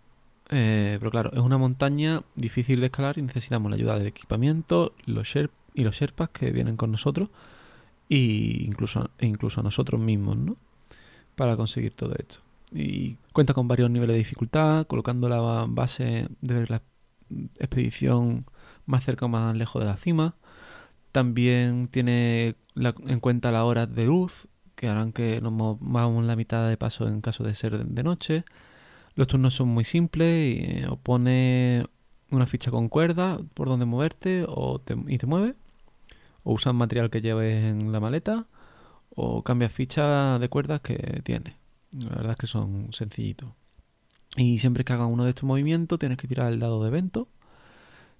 Eh, 0.48 0.96
pero 0.98 1.10
claro, 1.10 1.30
es 1.32 1.40
una 1.40 1.58
montaña 1.58 2.22
difícil 2.36 2.80
de 2.80 2.86
escalar 2.86 3.18
y 3.18 3.22
necesitamos 3.22 3.70
la 3.70 3.76
ayuda 3.76 3.98
del 3.98 4.06
equipamiento 4.06 4.94
los 5.04 5.34
y 5.74 5.84
los 5.84 5.96
Sherpas 5.96 6.30
que 6.30 6.52
vienen 6.52 6.76
con 6.76 6.90
nosotros 6.90 7.28
y 8.08 8.64
incluso, 8.64 9.10
e 9.18 9.26
incluso 9.26 9.62
nosotros 9.62 10.00
mismos, 10.00 10.36
¿no? 10.36 10.56
Para 11.34 11.56
conseguir 11.56 11.92
todo 11.92 12.14
esto. 12.14 12.38
Y 12.72 13.16
cuenta 13.32 13.54
con 13.54 13.68
varios 13.68 13.90
niveles 13.90 14.14
de 14.14 14.18
dificultad, 14.18 14.86
colocando 14.86 15.28
la 15.28 15.66
base 15.68 16.28
de 16.40 16.66
la 16.66 16.80
expedición 17.58 18.46
más 18.86 19.04
cerca 19.04 19.26
o 19.26 19.28
más 19.28 19.56
lejos 19.56 19.82
de 19.82 19.86
la 19.86 19.96
cima. 19.96 20.36
También 21.12 21.88
tiene 21.88 22.56
en 22.74 23.20
cuenta 23.20 23.50
las 23.50 23.62
horas 23.62 23.94
de 23.94 24.04
luz, 24.04 24.48
que 24.74 24.88
harán 24.88 25.12
que 25.12 25.40
nos 25.40 25.52
movamos 25.52 26.24
la 26.24 26.36
mitad 26.36 26.68
de 26.68 26.76
paso 26.76 27.08
en 27.08 27.20
caso 27.20 27.44
de 27.44 27.54
ser 27.54 27.86
de 27.86 28.02
noche. 28.02 28.44
Los 29.14 29.28
turnos 29.28 29.54
son 29.54 29.68
muy 29.68 29.84
simples 29.84 30.28
eh, 30.28 30.86
o 30.88 30.96
pone 30.96 31.86
una 32.30 32.46
ficha 32.46 32.70
con 32.70 32.88
cuerda 32.88 33.38
por 33.54 33.68
donde 33.68 33.86
moverte 33.86 34.44
o 34.46 34.80
y 35.08 35.18
te 35.18 35.26
mueve. 35.26 35.54
O 36.44 36.52
usas 36.52 36.74
material 36.74 37.10
que 37.10 37.22
lleves 37.22 37.64
en 37.64 37.92
la 37.92 38.00
maleta. 38.00 38.46
O 39.10 39.42
cambias 39.42 39.72
fichas 39.72 40.38
de 40.40 40.48
cuerdas 40.50 40.80
que 40.82 41.22
tiene. 41.24 41.56
La 41.92 42.10
verdad 42.10 42.32
es 42.32 42.36
que 42.38 42.46
son 42.46 42.92
sencillitos. 42.92 43.48
Y 44.36 44.58
siempre 44.58 44.84
que 44.84 44.92
hagas 44.92 45.08
uno 45.10 45.24
de 45.24 45.30
estos 45.30 45.44
movimientos 45.44 45.98
tienes 45.98 46.18
que 46.18 46.28
tirar 46.28 46.52
el 46.52 46.58
dado 46.58 46.82
de 46.82 46.88
evento. 46.88 47.28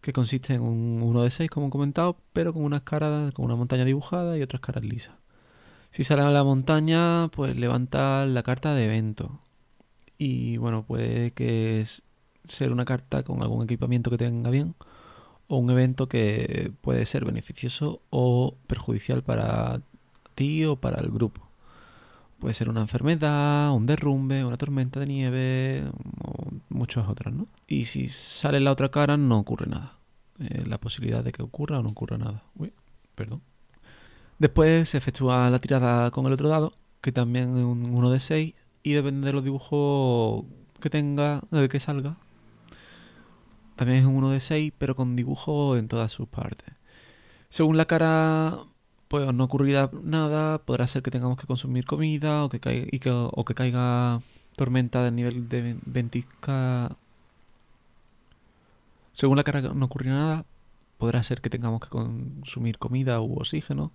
Que 0.00 0.12
consiste 0.12 0.54
en 0.54 0.62
un 0.62 1.02
1 1.02 1.22
de 1.22 1.30
6 1.30 1.50
como 1.50 1.68
he 1.68 1.70
comentado. 1.70 2.16
Pero 2.32 2.52
con 2.52 2.64
unas 2.64 2.82
caras, 2.82 3.32
con 3.34 3.44
una 3.44 3.56
montaña 3.56 3.84
dibujada 3.84 4.38
y 4.38 4.42
otras 4.42 4.60
caras 4.60 4.84
lisas. 4.84 5.14
Si 5.90 6.04
sale 6.04 6.22
a 6.22 6.30
la 6.30 6.44
montaña, 6.44 7.28
pues 7.28 7.56
levanta 7.56 8.26
la 8.26 8.42
carta 8.42 8.74
de 8.74 8.84
evento 8.86 9.40
y 10.18 10.56
bueno, 10.56 10.84
puede 10.84 11.32
que 11.32 11.84
ser 12.44 12.72
una 12.72 12.84
carta 12.84 13.22
con 13.22 13.42
algún 13.42 13.64
equipamiento 13.64 14.10
que 14.10 14.18
tenga 14.18 14.50
bien 14.50 14.74
o 15.48 15.58
un 15.58 15.70
evento 15.70 16.08
que 16.08 16.72
puede 16.80 17.06
ser 17.06 17.24
beneficioso 17.24 18.02
o 18.10 18.56
perjudicial 18.66 19.22
para 19.22 19.80
ti 20.34 20.64
o 20.64 20.76
para 20.76 21.00
el 21.00 21.10
grupo. 21.10 21.45
Puede 22.38 22.54
ser 22.54 22.68
una 22.68 22.82
enfermedad, 22.82 23.72
un 23.72 23.86
derrumbe, 23.86 24.44
una 24.44 24.58
tormenta 24.58 25.00
de 25.00 25.06
nieve 25.06 25.84
o 26.22 26.52
muchas 26.68 27.08
otras, 27.08 27.32
¿no? 27.34 27.48
Y 27.66 27.86
si 27.86 28.08
sale 28.08 28.60
la 28.60 28.72
otra 28.72 28.90
cara 28.90 29.16
no 29.16 29.38
ocurre 29.38 29.66
nada. 29.66 29.98
Eh, 30.38 30.64
la 30.66 30.78
posibilidad 30.78 31.24
de 31.24 31.32
que 31.32 31.42
ocurra 31.42 31.78
o 31.78 31.82
no 31.82 31.88
ocurra 31.88 32.18
nada. 32.18 32.42
Uy, 32.54 32.72
perdón. 33.14 33.42
Después 34.38 34.90
se 34.90 34.98
efectúa 34.98 35.48
la 35.48 35.58
tirada 35.60 36.10
con 36.10 36.26
el 36.26 36.32
otro 36.34 36.48
dado, 36.48 36.74
que 37.00 37.10
también 37.10 37.56
es 37.56 37.64
un 37.64 37.88
1 37.88 38.10
de 38.10 38.20
6 38.20 38.54
y 38.82 38.92
depende 38.92 39.26
de 39.26 39.32
los 39.32 39.42
dibujos 39.42 40.44
que 40.80 40.90
tenga, 40.90 41.40
de 41.50 41.68
que 41.68 41.80
salga. 41.80 42.16
También 43.76 44.00
es 44.00 44.04
un 44.04 44.14
1 44.14 44.30
de 44.30 44.40
6, 44.40 44.72
pero 44.76 44.94
con 44.94 45.16
dibujos 45.16 45.78
en 45.78 45.88
todas 45.88 46.12
sus 46.12 46.28
partes. 46.28 46.74
Según 47.48 47.76
la 47.76 47.86
cara, 47.86 48.58
pues 49.08 49.32
no 49.32 49.44
ocurrirá 49.44 49.90
nada. 50.02 50.58
Podrá 50.58 50.86
ser 50.86 51.02
que 51.02 51.10
tengamos 51.10 51.38
que 51.38 51.46
consumir 51.46 51.84
comida 51.86 52.44
o 52.44 52.48
que, 52.48 52.60
caiga, 52.60 53.26
o 53.32 53.44
que 53.44 53.54
caiga 53.54 54.20
tormenta 54.56 55.04
del 55.04 55.14
nivel 55.14 55.48
de 55.48 55.76
ventisca. 55.86 56.96
Según 59.14 59.36
la 59.36 59.44
cara 59.44 59.60
no 59.62 59.86
ocurrirá 59.86 60.14
nada. 60.14 60.44
Podrá 60.98 61.22
ser 61.22 61.40
que 61.40 61.50
tengamos 61.50 61.80
que 61.80 61.88
consumir 61.88 62.78
comida 62.78 63.20
u 63.20 63.38
oxígeno 63.38 63.92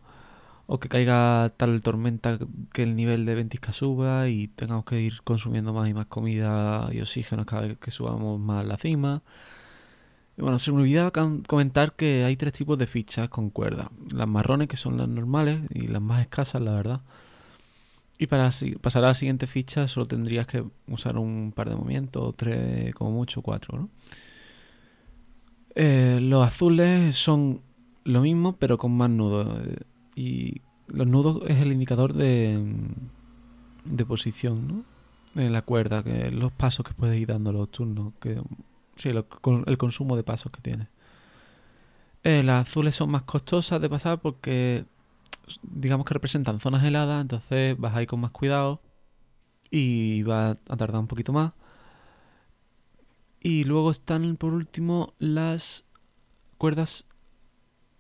o 0.68 0.80
que 0.80 0.88
caiga 0.88 1.51
tal 1.58 1.82
tormenta 1.82 2.39
que 2.74 2.84
el 2.84 2.96
nivel 2.96 3.25
de 3.25 3.36
ventisca 3.36 3.74
suba 3.74 4.30
y 4.30 4.48
tengamos 4.48 4.86
que 4.86 5.01
ir 5.01 5.22
consumiendo 5.24 5.74
más 5.74 5.89
y 5.89 5.94
más 5.94 6.06
comida 6.06 6.89
y 6.94 7.01
oxígeno 7.01 7.46
cada 7.46 7.63
vez 7.63 7.77
que 7.77 7.91
subamos 7.91 8.39
más 8.39 8.65
la 8.65 8.77
cima. 8.77 9.22
Bueno, 10.42 10.58
se 10.58 10.72
me 10.72 10.82
olvidaba 10.82 11.12
comentar 11.48 11.94
que 11.94 12.24
hay 12.24 12.36
tres 12.36 12.54
tipos 12.54 12.76
de 12.76 12.88
fichas 12.88 13.30
con 13.30 13.52
cuerda. 13.52 13.92
Las 14.12 14.28
marrones, 14.28 14.68
que 14.68 14.76
son 14.76 14.98
las 14.98 15.08
normales 15.08 15.62
y 15.72 15.88
las 15.88 16.02
más 16.02 16.22
escasas, 16.22 16.64
la 16.64 16.74
verdad. 16.74 17.02
Y 18.18 18.26
para 18.26 18.50
pasar 18.82 19.04
a 19.04 19.10
la 19.10 19.14
siguiente 19.14 19.46
ficha 19.46 19.88
solo 19.88 20.08
tendrías 20.08 20.48
que 20.48 20.64
usar 20.88 21.20
un 21.20 21.54
par 21.56 21.70
de 21.70 21.76
movimientos, 21.76 22.36
tres, 22.36 22.94
como 22.96 23.12
mucho, 23.12 23.44
cuatro, 23.44 23.78
¿no? 23.78 23.90
Eh, 25.76 26.18
los 26.22 26.46
azules 26.46 27.16
son 27.16 27.62
lo 28.04 28.22
mismo, 28.22 28.58
pero 28.58 28.80
con 28.80 28.98
más 28.98 29.12
nudos. 29.12 29.48
Y 30.16 30.62
los 30.88 31.06
nudos 31.06 31.44
es 31.48 31.60
el 31.60 31.72
indicador 31.72 32.14
de, 32.14 32.64
de 33.86 34.06
posición, 34.06 34.68
¿no? 34.68 34.84
De 35.36 35.52
la 35.52 35.62
cuerda, 35.62 36.04
que 36.04 36.32
los 36.32 36.52
pasos 36.52 36.84
que 36.84 36.96
puedes 36.96 37.22
ir 37.22 37.28
dando 37.28 37.52
los 37.52 37.70
turnos, 37.70 38.14
que 38.20 38.42
sí, 39.01 39.10
el 39.10 39.77
consumo 39.77 40.15
de 40.15 40.24
pasos 40.24 40.51
que 40.51 40.62
tiene. 40.62 40.88
Eh, 42.24 42.43
las 42.43 42.67
azules 42.67 42.96
son 42.96 43.10
más 43.10 43.24
costosas 43.24 43.81
de 43.81 43.89
pasar 43.89 44.20
porque 44.22 44.86
digamos 45.63 46.05
que 46.05 46.13
representan 46.13 46.60
zonas 46.60 46.84
heladas, 46.84 47.22
entonces 47.22 47.77
vas 47.77 47.96
a 47.96 48.01
ir 48.01 48.08
con 48.08 48.20
más 48.20 48.31
cuidado 48.31 48.81
y 49.72 50.22
va 50.24 50.51
a 50.51 50.77
tardar 50.77 51.00
un 51.00 51.08
poquito 51.08 51.34
más. 51.34 51.53
Y 53.39 53.63
luego 53.63 53.89
están 53.89 54.38
por 54.38 54.53
último 54.53 55.13
las 55.17 55.86
cuerdas 56.60 57.08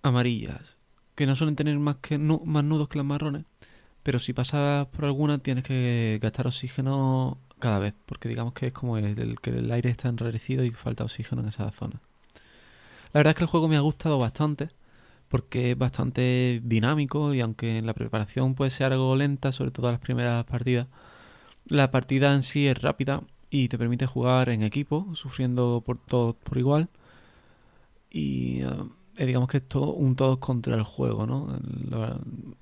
amarillas, 0.03 0.77
que 1.15 1.25
no 1.25 1.35
suelen 1.35 1.55
tener 1.55 1.77
más, 1.79 1.97
que 1.97 2.19
más 2.19 2.63
nudos 2.63 2.89
que 2.89 2.99
las 2.99 3.05
marrones, 3.05 3.45
pero 4.03 4.19
si 4.19 4.33
pasas 4.33 4.87
por 4.87 5.05
alguna 5.05 5.39
tienes 5.39 5.63
que 5.63 6.19
gastar 6.21 6.47
oxígeno 6.47 7.39
cada 7.61 7.79
vez, 7.79 7.93
porque 8.05 8.27
digamos 8.27 8.53
que 8.53 8.67
es 8.67 8.73
como 8.73 8.97
el, 8.97 9.39
que 9.39 9.51
el 9.51 9.71
aire 9.71 9.89
está 9.89 10.09
enrarecido 10.09 10.65
y 10.65 10.71
falta 10.71 11.05
oxígeno 11.05 11.41
en 11.41 11.47
esa 11.47 11.71
zona. 11.71 12.01
La 13.13 13.19
verdad 13.19 13.31
es 13.31 13.35
que 13.37 13.43
el 13.43 13.49
juego 13.49 13.69
me 13.69 13.77
ha 13.77 13.81
gustado 13.81 14.19
bastante, 14.19 14.69
porque 15.29 15.71
es 15.71 15.77
bastante 15.77 16.61
dinámico 16.63 17.33
y 17.33 17.39
aunque 17.39 17.77
en 17.77 17.85
la 17.85 17.93
preparación 17.93 18.55
puede 18.55 18.71
ser 18.71 18.91
algo 18.91 19.15
lenta, 19.15 19.53
sobre 19.53 19.71
todo 19.71 19.89
las 19.91 20.01
primeras 20.01 20.43
partidas, 20.45 20.87
la 21.67 21.91
partida 21.91 22.33
en 22.33 22.43
sí 22.43 22.67
es 22.67 22.81
rápida 22.81 23.23
y 23.49 23.67
te 23.69 23.77
permite 23.77 24.05
jugar 24.05 24.49
en 24.49 24.63
equipo, 24.63 25.07
sufriendo 25.15 25.83
por 25.85 25.97
todos 25.97 26.35
por 26.35 26.57
igual. 26.57 26.89
Y 28.09 28.61
eh, 29.17 29.25
digamos 29.25 29.49
que 29.49 29.57
es 29.57 29.67
todo 29.67 29.93
un 29.93 30.15
todo 30.15 30.39
contra 30.39 30.75
el 30.75 30.83
juego, 30.83 31.25
¿no? 31.25 31.47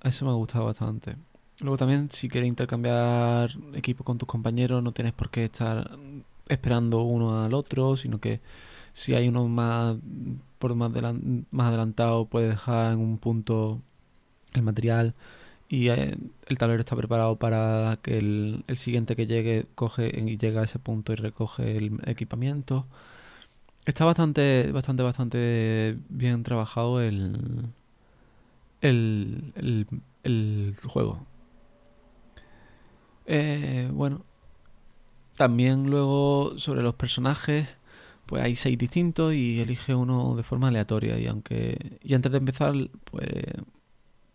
eso 0.03 0.25
me 0.25 0.31
ha 0.31 0.35
gustado 0.35 0.65
bastante. 0.65 1.15
Luego 1.61 1.77
también, 1.77 2.09
si 2.11 2.29
quieres 2.29 2.47
intercambiar 2.47 3.51
equipo 3.73 4.03
con 4.03 4.17
tus 4.17 4.27
compañeros, 4.27 4.81
no 4.83 4.91
tienes 4.93 5.13
por 5.13 5.29
qué 5.29 5.45
estar 5.45 5.97
esperando 6.47 7.01
uno 7.03 7.43
al 7.43 7.53
otro, 7.53 7.97
sino 7.97 8.19
que 8.19 8.39
si 8.93 9.13
hay 9.13 9.27
uno 9.27 9.47
más 9.47 9.97
por 10.59 10.75
más, 10.75 10.91
más 11.51 11.67
adelantado, 11.67 12.25
puedes 12.25 12.49
dejar 12.51 12.93
en 12.93 12.99
un 12.99 13.17
punto 13.17 13.81
el 14.53 14.63
material 14.63 15.15
y 15.69 15.89
eh, 15.89 16.17
el 16.47 16.57
tablero 16.57 16.81
está 16.81 16.95
preparado 16.95 17.37
para 17.37 17.99
que 18.01 18.17
el, 18.17 18.63
el 18.67 18.77
siguiente 18.77 19.15
que 19.15 19.27
llegue 19.27 19.67
coge 19.75 20.11
y 20.19 20.37
llega 20.37 20.61
a 20.61 20.63
ese 20.65 20.79
punto 20.79 21.13
y 21.13 21.15
recoge 21.15 21.77
el 21.77 21.99
equipamiento. 22.05 22.87
Está 23.85 24.05
bastante, 24.05 24.71
bastante, 24.71 25.03
bastante 25.03 25.97
bien 26.09 26.43
trabajado 26.43 27.01
el, 27.01 27.65
el, 28.81 29.87
el, 30.23 30.75
juego. 30.87 31.25
Eh, 33.31 33.89
bueno, 33.93 34.25
también 35.37 35.89
luego 35.89 36.57
sobre 36.57 36.81
los 36.81 36.95
personajes, 36.95 37.67
pues 38.25 38.43
hay 38.43 38.55
seis 38.55 38.77
distintos 38.77 39.33
y 39.35 39.61
elige 39.61 39.95
uno 39.95 40.35
de 40.35 40.43
forma 40.43 40.69
aleatoria. 40.69 41.19
Y 41.19 41.27
aunque 41.27 41.99
y 42.03 42.13
antes 42.15 42.31
de 42.31 42.39
empezar, 42.39 42.73
pues 43.05 43.27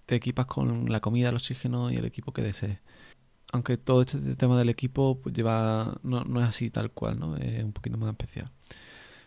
te 0.06 0.16
equipas 0.16 0.46
con 0.46 0.90
la 0.90 1.00
comida, 1.00 1.30
el 1.30 1.34
oxígeno 1.36 1.90
y 1.90 1.96
el 1.96 2.04
equipo 2.04 2.32
que 2.32 2.42
desees. 2.42 2.78
Aunque 3.52 3.76
todo 3.78 4.02
este 4.02 4.36
tema 4.36 4.58
del 4.58 4.68
equipo 4.70 5.20
pues 5.22 5.34
lleva 5.34 5.98
no, 6.02 6.24
no 6.24 6.40
es 6.40 6.48
así 6.48 6.70
tal 6.70 6.90
cual, 6.92 7.18
¿no? 7.18 7.36
Es 7.36 7.64
un 7.64 7.72
poquito 7.72 7.98
más 7.98 8.10
especial. 8.10 8.50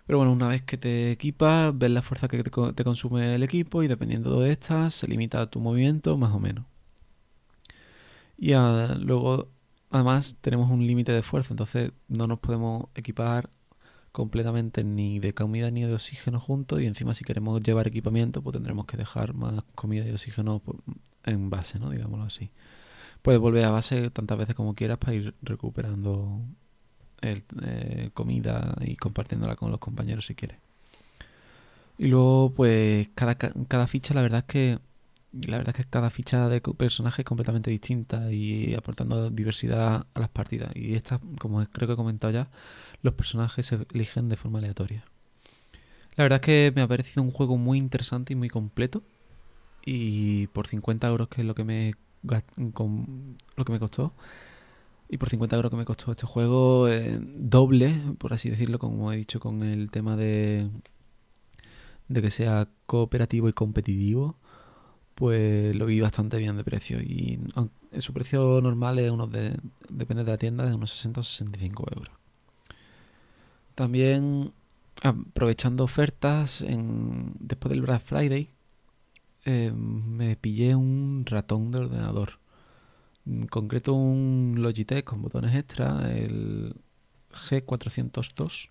Pero 0.08 0.20
bueno, 0.20 0.32
una 0.34 0.48
vez 0.48 0.62
que 0.64 0.78
te 0.78 1.12
equipas, 1.12 1.78
ves 1.78 1.92
la 1.92 2.02
fuerza 2.02 2.28
que 2.30 2.42
te, 2.44 2.84
consume 2.84 3.36
el 3.36 3.44
equipo 3.44 3.84
y 3.84 3.88
dependiendo 3.90 4.40
de 4.40 4.52
esta 4.52 4.90
se 4.90 5.08
limita 5.08 5.50
tu 5.50 5.60
movimiento 5.60 6.18
más 6.18 6.34
o 6.34 6.40
menos. 6.40 6.66
Y 8.38 8.54
luego 8.54 9.50
además 9.90 10.38
tenemos 10.42 10.70
un 10.70 10.86
límite 10.86 11.12
de 11.12 11.24
fuerza, 11.24 11.54
entonces 11.54 11.92
no 12.08 12.28
nos 12.28 12.40
podemos 12.40 12.88
equipar 12.96 13.50
completamente 14.12 14.84
ni 14.84 15.20
de 15.20 15.34
comida 15.34 15.70
ni 15.70 15.84
de 15.84 15.94
oxígeno 15.94 16.40
juntos 16.40 16.82
y 16.82 16.88
encima 16.88 17.14
si 17.14 17.24
queremos 17.24 17.62
llevar 17.62 17.88
equipamiento 17.88 18.42
pues 18.42 18.54
tendremos 18.56 18.86
que 18.86 18.98
dejar 18.98 19.34
más 19.34 19.64
comida 19.76 20.08
y 20.08 20.12
oxígeno 20.12 20.62
en 21.24 21.50
base, 21.50 21.80
¿no? 21.80 21.92
Digámoslo 21.92 22.26
así. 22.26 22.50
Puedes 23.22 23.40
volver 23.40 23.66
a 23.66 23.72
base 23.72 24.10
tantas 24.10 24.38
veces 24.38 24.56
como 24.56 24.74
quieras 24.74 24.98
para 24.98 25.14
ir 25.14 25.36
recuperando 25.42 26.42
el, 27.22 27.44
eh, 27.64 28.10
comida 28.14 28.76
y 28.82 28.96
compartiéndola 28.96 29.56
con 29.56 29.72
los 29.72 29.80
compañeros 29.80 30.26
si 30.26 30.36
quieres. 30.36 30.58
Y 31.98 32.08
luego, 32.08 32.54
pues, 32.56 33.10
cada, 33.16 33.36
cada 33.36 33.88
ficha, 33.88 34.14
la 34.14 34.22
verdad 34.22 34.40
es 34.40 34.46
que 34.46 34.80
la 35.34 35.58
verdad 35.58 35.76
es 35.78 35.86
que 35.86 35.90
cada 35.90 36.10
ficha 36.10 36.50
de 36.50 36.62
personaje 36.62 37.22
es 37.22 37.26
completamente 37.26 37.70
distinta 37.70 38.32
y 38.32 38.74
aportando 38.76 39.30
diversidad 39.30 40.08
a 40.14 40.20
las 40.20 40.30
partidas. 40.30 40.72
Y 40.76 40.96
esta, 40.96 41.20
como 41.40 41.66
creo 41.68 41.88
que 41.88 41.94
he 41.94 41.98
comentado 41.98 42.34
ya, 42.34 42.50
los 43.02 43.14
personajes 43.14 43.66
se 43.66 43.80
eligen 43.94 44.30
de 44.30 44.38
forma 44.38 44.60
aleatoria. 44.60 45.04
La 46.16 46.24
verdad 46.24 46.38
es 46.38 46.42
que 46.42 46.74
me 46.76 46.82
ha 46.82 46.88
parecido 46.88 47.22
un 47.22 47.32
juego 47.32 47.58
muy 47.58 47.78
interesante 47.78 48.34
y 48.34 48.36
muy 48.36 48.50
completo. 48.50 49.04
Y 49.86 50.48
por 50.48 50.68
50 50.68 51.08
euros, 51.08 51.28
que 51.30 51.42
es 51.42 51.48
lo 51.48 51.56
que 51.56 51.64
me, 51.64 51.94
lo 52.24 53.66
que 53.66 53.72
me 53.72 53.80
costó, 53.80 54.14
y 55.10 55.18
por 55.18 55.30
50 55.30 55.56
euros 55.56 55.72
que 55.72 55.78
me 55.78 55.86
costó 55.86 56.12
este 56.12 56.26
juego, 56.26 56.90
eh, 56.90 57.20
doble, 57.22 57.96
por 58.18 58.34
así 58.34 58.50
decirlo, 58.50 58.80
como 58.80 59.12
he 59.14 59.18
dicho, 59.18 59.40
con 59.40 59.64
el 59.64 59.90
tema 59.90 60.18
de, 60.18 60.70
de 62.10 62.22
que 62.22 62.30
sea 62.30 62.68
cooperativo 62.86 63.48
y 63.48 63.54
competitivo, 63.54 64.38
pues 65.18 65.76
lo 65.76 65.88
vi 65.88 66.00
bastante 66.00 66.38
bien 66.38 66.58
de 66.58 66.64
precio. 66.64 67.02
Y 67.02 67.40
su 67.98 68.14
precio 68.14 68.62
normal 68.62 69.00
es 69.00 69.10
unos 69.10 69.32
de, 69.32 69.58
depende 69.90 70.24
de 70.24 70.30
la 70.30 70.38
tienda, 70.38 70.64
de 70.64 70.76
unos 70.76 70.92
60 70.92 71.22
o 71.22 71.24
65 71.24 71.86
euros. 71.96 72.16
También 73.74 74.54
aprovechando 75.02 75.84
ofertas 75.84 76.62
en, 76.62 77.34
después 77.40 77.72
del 77.72 77.82
Black 77.82 78.04
Friday, 78.04 78.52
eh, 79.44 79.72
me 79.74 80.36
pillé 80.36 80.76
un 80.76 81.26
ratón 81.26 81.72
de 81.72 81.80
ordenador 81.80 82.34
en 83.26 83.48
concreto 83.48 83.94
un 83.94 84.54
Logitech 84.60 85.04
con 85.04 85.24
botones 85.24 85.56
extra, 85.56 86.16
el 86.16 86.76
G402. 87.32 88.70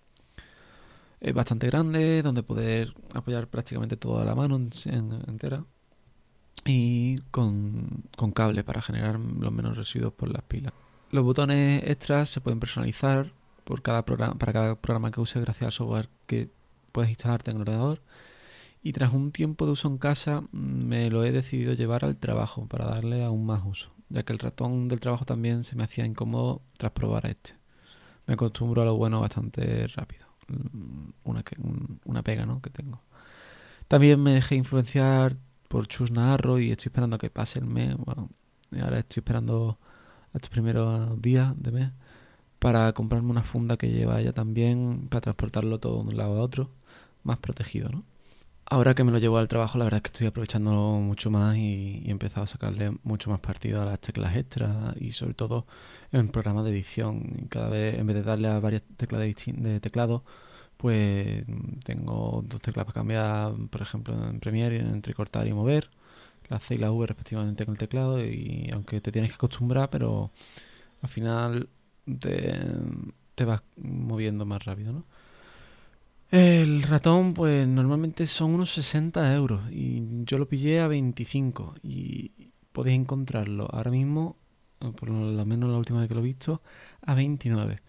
Es 1.19 1.33
bastante 1.33 1.67
grande, 1.67 2.21
donde 2.21 2.41
poder 2.41 2.93
apoyar 3.13 3.49
prácticamente 3.49 3.97
toda 3.97 4.23
la 4.23 4.33
mano 4.33 4.55
entera. 4.55 5.65
Y 6.67 7.19
con, 7.31 8.03
cable 8.33 8.63
para 8.63 8.81
generar 8.81 9.19
los 9.19 9.51
menos 9.51 9.77
residuos 9.77 10.13
por 10.13 10.29
las 10.29 10.43
pilas. 10.43 10.73
Los 11.11 11.23
botones 11.23 11.83
extras 11.85 12.29
se 12.29 12.41
pueden 12.41 12.59
personalizar 12.59 13.31
por 13.63 13.81
cada 13.81 14.03
programa, 14.05 14.35
para 14.35 14.53
cada 14.53 14.75
programa 14.75 15.11
que 15.11 15.21
use 15.21 15.39
gracias 15.39 15.67
al 15.67 15.71
software 15.71 16.09
que 16.25 16.49
puedes 16.91 17.09
instalarte 17.09 17.51
en 17.51 17.57
el 17.57 17.61
ordenador. 17.61 18.01
Y 18.83 18.93
tras 18.93 19.13
un 19.13 19.31
tiempo 19.31 19.65
de 19.65 19.71
uso 19.71 19.87
en 19.87 19.97
casa 19.97 20.43
me 20.51 21.09
lo 21.09 21.23
he 21.23 21.31
decidido 21.31 21.73
llevar 21.73 22.05
al 22.05 22.17
trabajo 22.17 22.67
para 22.67 22.85
darle 22.85 23.23
aún 23.23 23.45
más 23.45 23.63
uso 23.65 23.91
ya 24.09 24.23
que 24.23 24.33
el 24.33 24.39
ratón 24.39 24.87
del 24.87 24.99
trabajo 24.99 25.25
también 25.25 25.63
se 25.63 25.75
me 25.75 25.83
hacía 25.83 26.05
incómodo 26.05 26.61
tras 26.77 26.91
probar 26.91 27.25
a 27.27 27.29
este. 27.29 27.53
Me 28.25 28.33
acostumbro 28.33 28.81
a 28.81 28.85
lo 28.85 28.95
bueno 28.95 29.21
bastante 29.21 29.87
rápido. 29.87 30.25
Mm, 30.47 31.09
una, 31.23 31.43
una 32.05 32.23
pega 32.23 32.45
¿no? 32.45 32.61
que 32.61 32.69
tengo. 32.69 33.01
También 33.87 34.21
me 34.21 34.33
dejé 34.33 34.55
influenciar 34.55 35.37
por 35.67 35.87
Chus 35.87 36.11
Narro 36.11 36.59
y 36.59 36.71
estoy 36.71 36.87
esperando 36.89 37.15
a 37.15 37.19
que 37.19 37.29
pase 37.29 37.59
el 37.59 37.65
mes. 37.65 37.95
Bueno, 37.97 38.29
ahora 38.81 38.99
estoy 38.99 39.21
esperando 39.21 39.77
estos 40.33 40.49
primeros 40.49 41.21
días 41.21 41.53
de 41.57 41.71
mes 41.71 41.91
para 42.59 42.91
comprarme 42.93 43.31
una 43.31 43.43
funda 43.43 43.77
que 43.77 43.89
lleva 43.91 44.19
ella 44.19 44.33
también 44.33 45.07
para 45.09 45.21
transportarlo 45.21 45.79
todo 45.79 46.03
de 46.03 46.09
un 46.09 46.17
lado 46.17 46.37
a 46.37 46.41
otro, 46.41 46.69
más 47.23 47.37
protegido, 47.37 47.89
¿no? 47.89 48.03
Ahora 48.69 48.95
que 48.95 49.05
me 49.05 49.13
lo 49.13 49.17
llevo 49.17 49.37
al 49.37 49.47
trabajo, 49.47 49.77
la 49.77 49.85
verdad 49.85 49.99
es 49.99 50.03
que 50.03 50.07
estoy 50.09 50.27
aprovechando 50.27 50.71
mucho 50.71 51.31
más 51.31 51.55
y, 51.55 52.03
he 52.05 52.11
empezado 52.11 52.43
a 52.43 52.47
sacarle 52.47 52.91
mucho 53.03 53.29
más 53.29 53.39
partido 53.39 53.81
a 53.81 53.85
las 53.85 53.99
teclas 54.01 54.35
extras 54.35 54.93
y 54.99 55.13
sobre 55.13 55.33
todo 55.35 55.65
en 56.11 56.27
programas 56.27 56.65
de 56.65 56.71
edición. 56.71 57.47
Cada 57.49 57.69
vez, 57.69 57.97
en 57.97 58.05
vez 58.07 58.17
de 58.17 58.23
darle 58.23 58.49
a 58.49 58.59
varias 58.59 58.81
teclas 58.97 59.21
de, 59.21 59.79
teclado, 59.79 60.23
pues 60.77 61.43
tengo 61.83 62.43
dos 62.47 62.61
teclas 62.61 62.85
para 62.85 62.93
cambiar, 62.93 63.53
por 63.69 63.81
ejemplo, 63.81 64.13
en 64.29 64.39
Premiere, 64.39 64.79
entre 64.79 65.13
cortar 65.13 65.47
y 65.47 65.53
mover, 65.53 65.89
la 66.49 66.59
C 66.59 66.75
y 66.75 66.77
la 66.77 66.91
V 66.91 67.07
respectivamente 67.07 67.65
con 67.65 67.73
el 67.73 67.79
teclado 67.79 68.23
y 68.23 68.69
aunque 68.71 69.01
te 69.01 69.11
tienes 69.11 69.31
que 69.31 69.35
acostumbrar, 69.35 69.89
pero 69.89 70.31
al 71.01 71.09
final 71.09 71.69
te, 72.19 72.59
te 73.35 73.45
vas 73.45 73.61
moviendo 73.77 74.45
más 74.45 74.63
rápido, 74.65 74.93
¿no? 74.93 75.05
El 76.29 76.83
ratón, 76.83 77.33
pues 77.33 77.65
normalmente 77.67 78.27
son 78.27 78.53
unos 78.55 78.73
60 78.73 79.33
euros 79.33 79.61
y 79.71 80.03
yo 80.25 80.37
lo 80.37 80.47
pillé 80.47 80.81
a 80.81 80.87
25 80.87 81.75
y 81.83 82.49
podéis 82.73 82.99
encontrarlo 82.99 83.67
ahora 83.71 83.91
mismo, 83.91 84.35
por 84.79 85.09
lo 85.09 85.45
menos 85.45 85.69
la 85.69 85.77
última 85.77 85.99
vez 85.99 86.09
que 86.09 86.15
lo 86.15 86.19
he 86.19 86.23
visto, 86.23 86.61
a 87.01 87.13
29. 87.13 87.81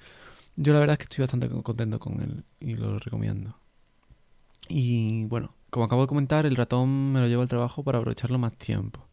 Yo 0.60 0.72
la 0.72 0.80
verdad 0.80 0.94
es 0.94 0.98
que 0.98 1.04
estoy 1.04 1.22
bastante 1.22 1.48
contento 1.62 1.98
con 2.00 2.20
él 2.20 2.44
y 2.60 2.74
lo 2.74 2.98
recomiendo. 2.98 3.56
Y 4.68 5.24
bueno, 5.26 5.54
como 5.70 5.86
acabo 5.86 6.02
de 6.02 6.08
comentar, 6.08 6.46
el 6.46 6.56
ratón 6.56 7.12
me 7.12 7.20
lo 7.20 7.28
llevo 7.28 7.42
al 7.42 7.48
trabajo 7.48 7.84
para 7.84 7.98
aprovecharlo 7.98 8.38
más 8.38 8.56
tiempo. 8.56 9.06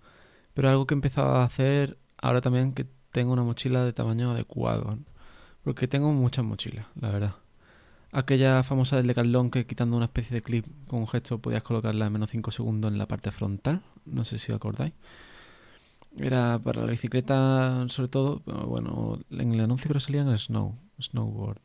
Pero 0.53 0.69
algo 0.69 0.87
que 0.87 0.95
he 0.95 0.97
empezado 0.97 1.35
a 1.35 1.43
hacer 1.43 1.97
ahora 2.17 2.41
también 2.41 2.73
que 2.73 2.87
tengo 3.11 3.31
una 3.31 3.43
mochila 3.43 3.85
de 3.85 3.93
tamaño 3.93 4.31
adecuado. 4.31 4.97
Porque 5.63 5.87
tengo 5.87 6.11
muchas 6.11 6.45
mochilas, 6.45 6.87
la 6.99 7.11
verdad 7.11 7.35
aquella 8.15 8.63
famosa 8.63 8.95
del 8.95 9.07
Decathlon 9.07 9.51
que 9.51 9.65
quitando 9.65 9.97
una 9.97 10.05
especie 10.05 10.35
de 10.35 10.41
clip 10.41 10.65
con 10.87 10.99
un 10.99 11.07
gesto 11.07 11.39
podías 11.39 11.63
colocarla 11.63 12.07
en 12.07 12.13
menos 12.13 12.29
5 12.29 12.49
segundos 12.51 12.91
en 12.91 12.97
la 12.97 13.07
parte 13.07 13.29
frontal. 13.31 13.81
No 14.05 14.23
sé 14.23 14.39
si 14.39 14.51
os 14.51 14.55
acordáis. 14.55 14.93
Era 16.17 16.57
para 16.63 16.81
la 16.81 16.91
bicicleta, 16.91 17.85
sobre 17.89 18.07
todo. 18.07 18.41
Bueno, 18.45 19.19
en 19.29 19.53
el 19.53 19.59
anuncio 19.59 19.89
creo 19.89 19.99
que 19.99 20.05
salía 20.05 20.21
en 20.21 20.29
el 20.29 20.39
snow, 20.39 20.77
snowboard. 20.99 21.59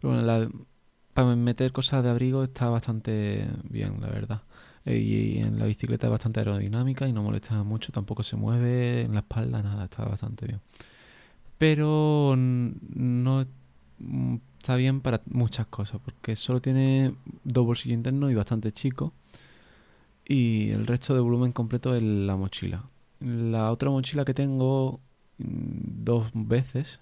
Pero 0.00 0.14
bueno, 0.14 0.50
para 1.14 1.36
meter 1.36 1.72
cosas 1.72 2.02
de 2.02 2.10
abrigo 2.10 2.44
está 2.44 2.68
bastante 2.68 3.48
bien, 3.64 4.00
la 4.00 4.08
verdad. 4.08 4.42
Eh, 4.84 4.98
y 4.98 5.38
en 5.38 5.58
la 5.58 5.66
bicicleta 5.66 6.06
es 6.06 6.10
bastante 6.10 6.40
aerodinámica 6.40 7.06
y 7.06 7.12
no 7.12 7.22
molesta 7.22 7.62
mucho, 7.62 7.92
tampoco 7.92 8.22
se 8.22 8.36
mueve 8.36 9.02
en 9.02 9.14
la 9.14 9.20
espalda, 9.20 9.62
nada, 9.62 9.84
está 9.84 10.04
bastante 10.04 10.46
bien. 10.46 10.60
Pero 11.58 12.34
no 12.36 13.46
Mm, 14.02 14.36
está 14.58 14.76
bien 14.76 15.00
para 15.00 15.22
muchas 15.26 15.66
cosas, 15.66 16.00
porque 16.04 16.36
solo 16.36 16.60
tiene 16.60 17.14
dos 17.44 17.64
bolsillos 17.66 17.96
internos 17.96 18.30
y 18.30 18.34
bastante 18.34 18.72
chico. 18.72 19.12
Y 20.26 20.70
el 20.70 20.86
resto 20.86 21.14
de 21.14 21.20
volumen 21.20 21.52
completo 21.52 21.94
es 21.94 22.02
la 22.02 22.36
mochila. 22.36 22.84
La 23.20 23.70
otra 23.70 23.90
mochila 23.90 24.24
que 24.24 24.34
tengo 24.34 25.00
mm, 25.38 26.04
dos 26.04 26.30
veces, 26.34 27.00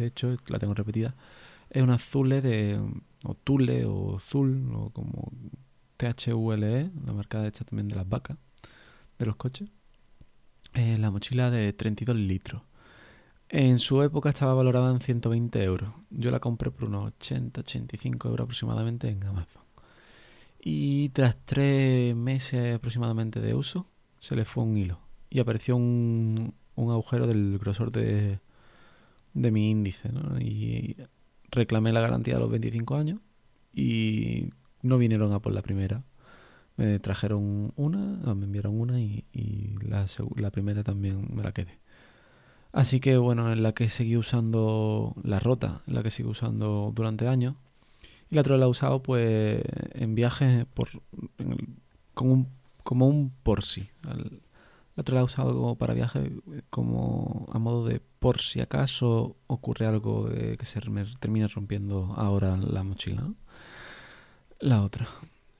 de 0.00 0.08
hecho 0.08 0.36
la 0.48 0.58
tengo 0.58 0.74
repetida, 0.74 1.14
es 1.70 1.82
una 1.82 1.98
Zule 1.98 2.40
de. 2.40 2.80
o 3.24 3.34
Tule 3.34 3.84
o 3.84 4.18
Zul, 4.18 4.72
o 4.74 4.90
como 4.90 5.32
THULE, 5.96 6.90
la 7.04 7.12
marca 7.12 7.46
esta 7.46 7.64
también 7.64 7.88
de 7.88 7.96
las 7.96 8.08
vacas, 8.08 8.36
de 9.18 9.26
los 9.26 9.36
coches. 9.36 9.68
Es 10.72 10.98
la 10.98 11.10
mochila 11.10 11.50
de 11.50 11.72
32 11.72 12.16
litros. 12.16 12.62
En 13.48 13.80
su 13.80 14.00
época 14.02 14.28
estaba 14.28 14.54
valorada 14.54 14.92
en 14.92 15.00
120 15.00 15.62
euros. 15.64 15.90
Yo 16.10 16.30
la 16.30 16.38
compré 16.38 16.70
por 16.70 16.88
unos 16.88 17.12
80-85 17.18 18.26
euros 18.26 18.44
aproximadamente 18.44 19.08
en 19.08 19.24
Amazon. 19.24 19.62
Y 20.62 21.08
tras 21.10 21.36
tres 21.44 22.14
meses 22.14 22.76
aproximadamente 22.76 23.40
de 23.40 23.54
uso, 23.54 23.86
se 24.18 24.36
le 24.36 24.44
fue 24.44 24.62
un 24.64 24.76
hilo. 24.76 25.00
Y 25.30 25.40
apareció 25.40 25.76
un, 25.76 26.54
agujero 26.76 27.26
del 27.26 27.58
grosor 27.58 27.90
de, 27.90 28.38
de 29.34 29.50
mi 29.50 29.70
índice. 29.70 30.10
Y 30.40 30.96
reclamé 31.50 31.92
la 31.92 32.00
garantía 32.00 32.36
a 32.36 32.40
los 32.40 32.50
25 32.50 32.96
años. 32.96 33.20
Y 33.72 34.50
no 34.82 34.98
vinieron 34.98 35.32
a 35.32 35.40
por 35.40 35.52
la 35.52 35.62
primera. 35.62 36.02
Me 36.76 36.98
trajeron 36.98 37.72
una, 37.76 38.34
me 38.34 38.44
enviaron 38.46 38.80
una 38.80 39.00
y, 39.00 39.24
la, 39.82 40.06
la 40.36 40.50
primera 40.50 40.82
también 40.82 41.28
me 41.34 41.42
la 41.42 41.52
quedé. 41.52 41.78
Así 42.72 43.00
que 43.00 43.16
bueno, 43.16 43.52
en 43.52 43.62
la 43.62 43.72
que 43.72 43.88
seguí 43.88 44.16
usando 44.16 45.14
la 45.22 45.40
rota, 45.40 45.82
en 45.86 45.94
la 45.94 46.02
que 46.02 46.10
sigo 46.10 46.30
usando 46.30 46.92
durante 46.94 47.28
años. 47.28 47.56
Y 48.30 48.36
la 48.36 48.42
otra 48.42 48.56
la 48.56 48.66
he 48.66 48.68
usado 48.68 49.02
pues 49.02 49.62
en 49.92 50.14
viajes 50.14 50.66
por, 50.72 50.88
como, 52.14 52.32
un, 52.32 52.48
como 52.84 53.08
un 53.08 53.32
por 53.42 53.64
sí. 53.64 53.90
La 54.96 55.02
otra 55.02 55.14
la 55.14 55.20
he 55.20 55.24
usado 55.24 55.54
como 55.54 55.76
para 55.76 55.94
viajes 55.94 56.30
como 56.68 57.48
a 57.52 57.58
modo 57.58 57.86
de 57.86 58.00
por 58.18 58.40
si 58.40 58.60
acaso 58.60 59.36
ocurre 59.46 59.86
algo 59.86 60.28
que 60.28 60.64
se 60.64 60.80
me 60.90 61.04
termine 61.20 61.48
rompiendo 61.48 62.14
ahora 62.16 62.56
la 62.56 62.82
mochila. 62.82 63.28
La 64.58 64.82
otra. 64.82 65.08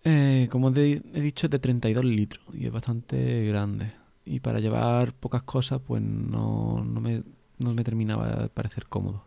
Eh, 0.04 0.48
como 0.50 0.70
he 0.70 1.00
dicho, 1.20 1.46
es 1.46 1.50
de 1.50 1.58
32 1.58 2.04
litros 2.04 2.44
y 2.54 2.66
es 2.66 2.72
bastante 2.72 3.44
grande 3.46 3.92
y 4.24 4.40
para 4.40 4.60
llevar 4.60 5.14
pocas 5.14 5.42
cosas 5.42 5.80
pues 5.86 6.02
no, 6.02 6.84
no, 6.84 7.00
me, 7.00 7.22
no 7.58 7.74
me 7.74 7.84
terminaba 7.84 8.28
de 8.28 8.48
parecer 8.48 8.86
cómodo. 8.86 9.24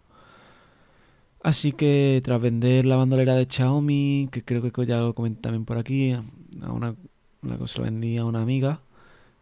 Así 1.41 1.73
que 1.73 2.21
tras 2.23 2.41
vender 2.41 2.85
la 2.85 2.95
bandolera 2.95 3.35
de 3.35 3.47
Xiaomi, 3.49 4.29
que 4.31 4.43
creo 4.43 4.61
que 4.61 4.85
ya 4.85 4.99
lo 4.99 5.13
comenté 5.13 5.41
también 5.41 5.65
por 5.65 5.77
aquí, 5.77 6.13
a 6.13 6.71
una, 6.71 6.95
una 7.41 7.57
cosa 7.57 7.79
lo 7.79 7.85
vendí 7.85 8.17
a 8.17 8.25
una 8.25 8.41
amiga 8.41 8.81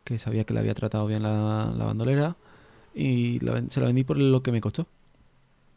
que 0.04 0.18
sabía 0.18 0.44
que 0.44 0.54
le 0.54 0.60
había 0.60 0.74
tratado 0.74 1.06
bien 1.08 1.24
la, 1.24 1.74
bandolera 1.78 2.36
y 2.94 3.40
se 3.70 3.80
la 3.80 3.88
vendí 3.88 4.04
por 4.04 4.18
lo 4.18 4.44
que 4.44 4.52
me 4.52 4.62
costó, 4.62 4.88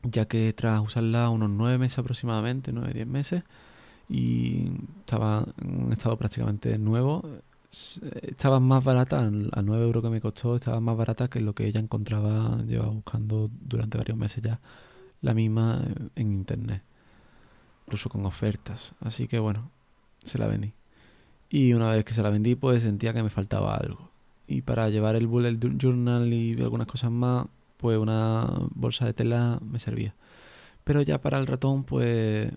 ya 0.02 0.26
que 0.26 0.52
tras 0.52 0.80
usarla 0.80 1.30
unos 1.30 1.50
nueve 1.50 1.78
meses 1.78 1.98
aproximadamente, 1.98 2.72
nueve, 2.72 2.92
diez 2.92 3.06
meses, 3.06 3.44
y 4.08 4.70
estaba 5.00 5.46
en 5.62 5.84
un 5.86 5.92
estado 5.92 6.16
prácticamente 6.16 6.76
nuevo, 6.78 7.22
estaba 8.22 8.60
más 8.60 8.84
barata, 8.84 9.20
a 9.20 9.62
9 9.62 9.84
euros 9.84 10.02
que 10.02 10.10
me 10.10 10.20
costó, 10.20 10.56
estaba 10.56 10.80
más 10.80 10.96
barata 10.96 11.28
que 11.28 11.40
lo 11.40 11.54
que 11.54 11.66
ella 11.66 11.80
encontraba, 11.80 12.62
llevaba 12.66 12.90
buscando 12.90 13.50
durante 13.60 13.98
varios 13.98 14.16
meses 14.16 14.42
ya, 14.42 14.60
la 15.22 15.34
misma 15.34 15.82
en 16.14 16.32
internet, 16.32 16.82
incluso 17.86 18.08
con 18.08 18.24
ofertas. 18.26 18.94
Así 19.00 19.26
que 19.28 19.38
bueno, 19.38 19.70
se 20.24 20.38
la 20.38 20.46
vendí. 20.46 20.72
Y 21.50 21.72
una 21.72 21.90
vez 21.90 22.04
que 22.04 22.14
se 22.14 22.22
la 22.22 22.30
vendí, 22.30 22.54
pues 22.54 22.82
sentía 22.82 23.12
que 23.12 23.22
me 23.22 23.30
faltaba 23.30 23.76
algo. 23.76 24.10
Y 24.46 24.62
para 24.62 24.88
llevar 24.90 25.16
el 25.16 25.26
bullet 25.26 25.58
journal 25.78 26.32
y 26.32 26.60
algunas 26.60 26.86
cosas 26.86 27.10
más, 27.10 27.46
pues 27.76 27.98
una 27.98 28.50
bolsa 28.74 29.06
de 29.06 29.14
tela 29.14 29.58
me 29.62 29.78
servía. 29.78 30.14
Pero 30.84 31.02
ya 31.02 31.20
para 31.20 31.38
el 31.38 31.46
ratón, 31.46 31.84
pues 31.84 32.52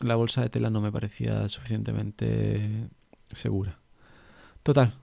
la 0.00 0.14
bolsa 0.16 0.42
de 0.42 0.50
tela 0.50 0.70
no 0.70 0.80
me 0.80 0.92
parecía 0.92 1.48
suficientemente 1.48 2.88
segura. 3.30 3.78
Total. 4.62 4.94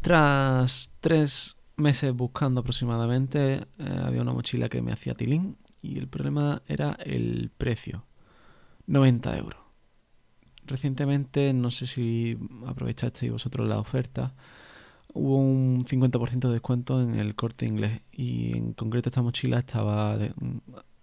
Tras 0.00 0.92
tres 1.00 1.56
meses 1.76 2.14
buscando 2.14 2.60
aproximadamente, 2.60 3.66
eh, 3.78 4.00
había 4.04 4.22
una 4.22 4.32
mochila 4.32 4.68
que 4.68 4.80
me 4.82 4.92
hacía 4.92 5.14
tilín 5.14 5.56
y 5.82 5.98
el 5.98 6.08
problema 6.08 6.62
era 6.66 6.96
el 7.04 7.50
precio. 7.56 8.04
90 8.86 9.36
euros. 9.36 9.60
Recientemente, 10.64 11.52
no 11.52 11.70
sé 11.70 11.86
si 11.86 12.38
aprovechasteis 12.66 13.32
vosotros 13.32 13.68
la 13.68 13.78
oferta, 13.78 14.34
hubo 15.16 15.38
un 15.38 15.84
50% 15.84 16.48
de 16.48 16.52
descuento 16.52 17.00
en 17.00 17.14
el 17.14 17.34
corte 17.34 17.66
inglés 17.66 18.02
y 18.12 18.56
en 18.56 18.74
concreto 18.74 19.08
esta 19.08 19.22
mochila 19.22 19.58
estaba 19.58 20.16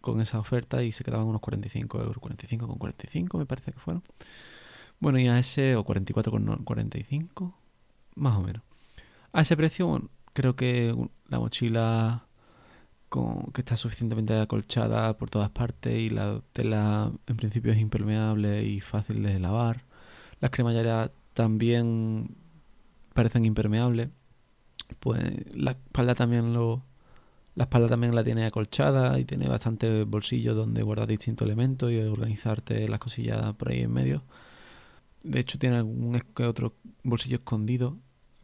con 0.01 0.21
esa 0.21 0.39
oferta 0.39 0.83
y 0.83 0.91
se 0.91 1.03
quedaban 1.03 1.27
unos 1.27 1.41
45 1.41 1.99
euros, 1.99 2.17
45 2.19 2.67
con 2.67 2.77
45 2.77 3.37
me 3.37 3.45
parece 3.45 3.71
que 3.71 3.79
fueron. 3.79 4.03
Bueno, 4.99 5.19
y 5.19 5.27
a 5.27 5.39
ese, 5.39 5.75
o 5.75 5.83
44 5.83 6.31
con 6.31 6.63
45, 6.63 7.57
más 8.15 8.37
o 8.37 8.41
menos. 8.41 8.63
A 9.33 9.41
ese 9.41 9.57
precio, 9.57 10.09
creo 10.33 10.55
que 10.55 10.95
la 11.27 11.39
mochila 11.39 12.27
con, 13.09 13.51
que 13.53 13.61
está 13.61 13.75
suficientemente 13.75 14.39
acolchada 14.39 15.17
por 15.17 15.29
todas 15.29 15.49
partes 15.49 15.93
y 15.99 16.09
la 16.09 16.41
tela 16.53 17.11
en 17.27 17.35
principio 17.35 17.73
es 17.73 17.79
impermeable 17.79 18.63
y 18.63 18.79
fácil 18.79 19.23
de 19.23 19.39
lavar. 19.39 19.83
Las 20.39 20.51
cremalleras 20.51 21.11
también 21.33 22.42
parecen 23.13 23.45
impermeables. 23.45 24.09
Pues 24.99 25.21
la 25.55 25.71
espalda 25.71 26.15
también 26.15 26.53
lo, 26.53 26.83
la 27.55 27.65
espalda 27.65 27.87
también 27.87 28.15
la 28.15 28.23
tiene 28.23 28.45
acolchada 28.45 29.19
y 29.19 29.25
tiene 29.25 29.47
bastantes 29.47 30.05
bolsillos 30.05 30.55
donde 30.55 30.83
guardar 30.83 31.07
distintos 31.07 31.45
elementos 31.45 31.91
y 31.91 31.99
organizarte 31.99 32.87
las 32.87 32.99
cosillas 32.99 33.55
por 33.55 33.69
ahí 33.69 33.81
en 33.81 33.93
medio 33.93 34.23
de 35.23 35.39
hecho 35.39 35.57
tiene 35.57 35.77
algún 35.77 36.21
otro 36.45 36.73
bolsillo 37.03 37.37
escondido, 37.37 37.97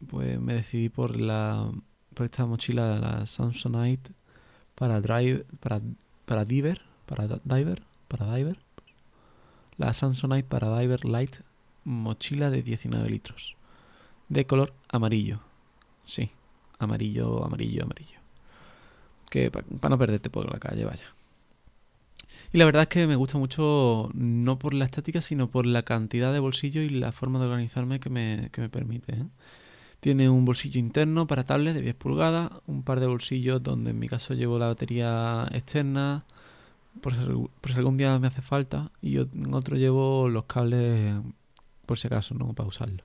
pues 0.08 0.40
me 0.40 0.54
decidí 0.54 0.88
por 0.88 1.20
la 1.20 1.70
por 2.14 2.26
esta 2.26 2.44
mochila 2.46 2.98
la 2.98 3.26
Samsonite 3.26 4.12
para 4.74 5.00
drive 5.00 5.44
para 5.60 5.80
para 6.24 6.44
diver, 6.44 6.82
para 7.06 7.28
diver, 7.44 7.82
para 8.08 8.34
diver. 8.34 8.58
La 9.76 9.92
Samsonite 9.92 10.48
para 10.48 10.78
diver 10.78 11.04
light 11.04 11.36
mochila 11.84 12.50
de 12.50 12.62
19 12.62 13.08
litros 13.08 13.56
de 14.30 14.46
color 14.46 14.72
amarillo. 14.88 15.40
Sí, 16.04 16.30
amarillo, 16.78 17.44
amarillo, 17.44 17.84
amarillo. 17.84 18.18
Que 19.28 19.50
para 19.50 19.90
no 19.90 19.98
perderte 19.98 20.30
por 20.30 20.50
la 20.50 20.58
calle, 20.58 20.84
vaya. 20.84 21.04
Y 22.52 22.58
la 22.58 22.64
verdad 22.64 22.82
es 22.82 22.88
que 22.88 23.06
me 23.06 23.16
gusta 23.16 23.38
mucho, 23.38 24.10
no 24.14 24.58
por 24.58 24.74
la 24.74 24.84
estética, 24.84 25.20
sino 25.20 25.50
por 25.50 25.66
la 25.66 25.82
cantidad 25.82 26.32
de 26.32 26.40
bolsillos 26.40 26.84
y 26.84 26.88
la 26.90 27.12
forma 27.12 27.38
de 27.38 27.44
organizarme 27.46 28.00
que 28.00 28.10
me, 28.10 28.48
que 28.52 28.60
me 28.60 28.68
permite. 28.68 29.12
¿eh? 29.12 29.26
Tiene 30.00 30.30
un 30.30 30.44
bolsillo 30.44 30.80
interno 30.80 31.26
para 31.26 31.44
tablet 31.44 31.74
de 31.74 31.82
10 31.82 31.94
pulgadas, 31.96 32.50
un 32.66 32.82
par 32.82 32.98
de 33.00 33.06
bolsillos 33.06 33.62
donde 33.62 33.90
en 33.90 33.98
mi 33.98 34.08
caso 34.08 34.34
llevo 34.34 34.58
la 34.58 34.66
batería 34.66 35.46
externa, 35.52 36.24
por 37.00 37.14
si, 37.14 37.20
por 37.60 37.72
si 37.72 37.78
algún 37.78 37.96
día 37.96 38.18
me 38.18 38.28
hace 38.28 38.42
falta, 38.42 38.90
y 39.00 39.18
en 39.18 39.54
otro 39.54 39.76
llevo 39.76 40.28
los 40.28 40.44
cables 40.46 41.16
por 41.86 41.98
si 41.98 42.08
acaso, 42.08 42.34
¿no? 42.34 42.52
Para 42.54 42.68
usarlo. 42.68 43.04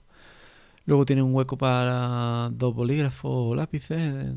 Luego 0.85 1.05
tiene 1.05 1.23
un 1.23 1.33
hueco 1.33 1.57
para 1.57 2.49
dos 2.51 2.75
bolígrafos 2.75 3.31
o 3.33 3.55
lápices 3.55 4.35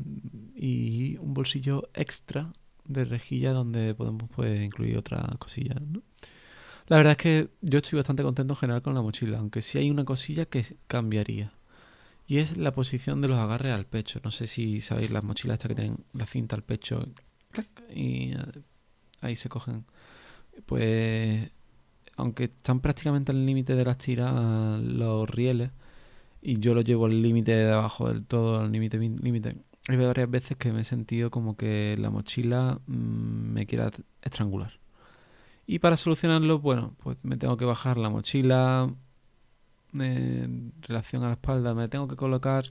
y 0.55 1.17
un 1.17 1.33
bolsillo 1.33 1.89
extra 1.93 2.51
de 2.85 3.05
rejilla 3.05 3.53
donde 3.53 3.93
podemos 3.93 4.29
pues, 4.35 4.59
incluir 4.59 4.97
otras 4.97 5.23
cosillas. 5.37 5.77
La 6.87 6.97
verdad 6.97 7.11
es 7.11 7.17
que 7.17 7.49
yo 7.61 7.77
estoy 7.77 7.97
bastante 7.97 8.23
contento 8.23 8.53
en 8.53 8.57
general 8.57 8.81
con 8.81 8.95
la 8.95 9.03
mochila, 9.03 9.37
aunque 9.37 9.61
sí 9.61 9.77
hay 9.77 9.91
una 9.91 10.05
cosilla 10.05 10.45
que 10.45 10.65
cambiaría. 10.87 11.53
Y 12.25 12.39
es 12.39 12.57
la 12.57 12.71
posición 12.73 13.21
de 13.21 13.27
los 13.27 13.37
agarres 13.37 13.71
al 13.71 13.85
pecho. 13.85 14.19
No 14.23 14.31
sé 14.31 14.47
si 14.47 14.81
sabéis 14.81 15.11
las 15.11 15.23
mochilas 15.23 15.55
estas 15.55 15.69
que 15.69 15.75
tienen 15.75 15.97
la 16.13 16.25
cinta 16.25 16.55
al 16.55 16.63
pecho 16.63 17.07
y 17.93 18.31
eh, 18.33 18.37
ahí 19.21 19.35
se 19.35 19.49
cogen. 19.49 19.85
Pues 20.65 21.51
aunque 22.17 22.45
están 22.45 22.81
prácticamente 22.81 23.31
al 23.31 23.45
límite 23.45 23.75
de 23.75 23.85
las 23.85 23.97
tiras 23.97 24.81
los 24.81 25.29
rieles 25.29 25.71
y 26.41 26.59
yo 26.59 26.73
lo 26.73 26.81
llevo 26.81 27.05
al 27.05 27.21
límite 27.21 27.53
de 27.53 27.71
abajo 27.71 28.07
del 28.09 28.25
todo, 28.25 28.61
al 28.61 28.71
límite 28.71 28.97
límite 28.97 29.57
hay 29.89 29.97
varias 29.97 30.29
veces 30.29 30.57
que 30.57 30.71
me 30.71 30.81
he 30.81 30.83
sentido 30.83 31.31
como 31.31 31.57
que 31.57 31.95
la 31.97 32.09
mochila 32.11 32.79
mm, 32.85 33.53
me 33.53 33.65
quiera 33.65 33.91
estrangular. 34.21 34.79
Y 35.65 35.79
para 35.79 35.97
solucionarlo, 35.97 36.59
bueno, 36.59 36.95
pues 37.03 37.17
me 37.23 37.37
tengo 37.37 37.57
que 37.57 37.65
bajar 37.65 37.97
la 37.97 38.09
mochila 38.09 38.93
en 39.93 40.73
relación 40.81 41.23
a 41.23 41.27
la 41.27 41.33
espalda, 41.33 41.73
me 41.73 41.87
tengo 41.87 42.07
que 42.07 42.15
colocar 42.15 42.65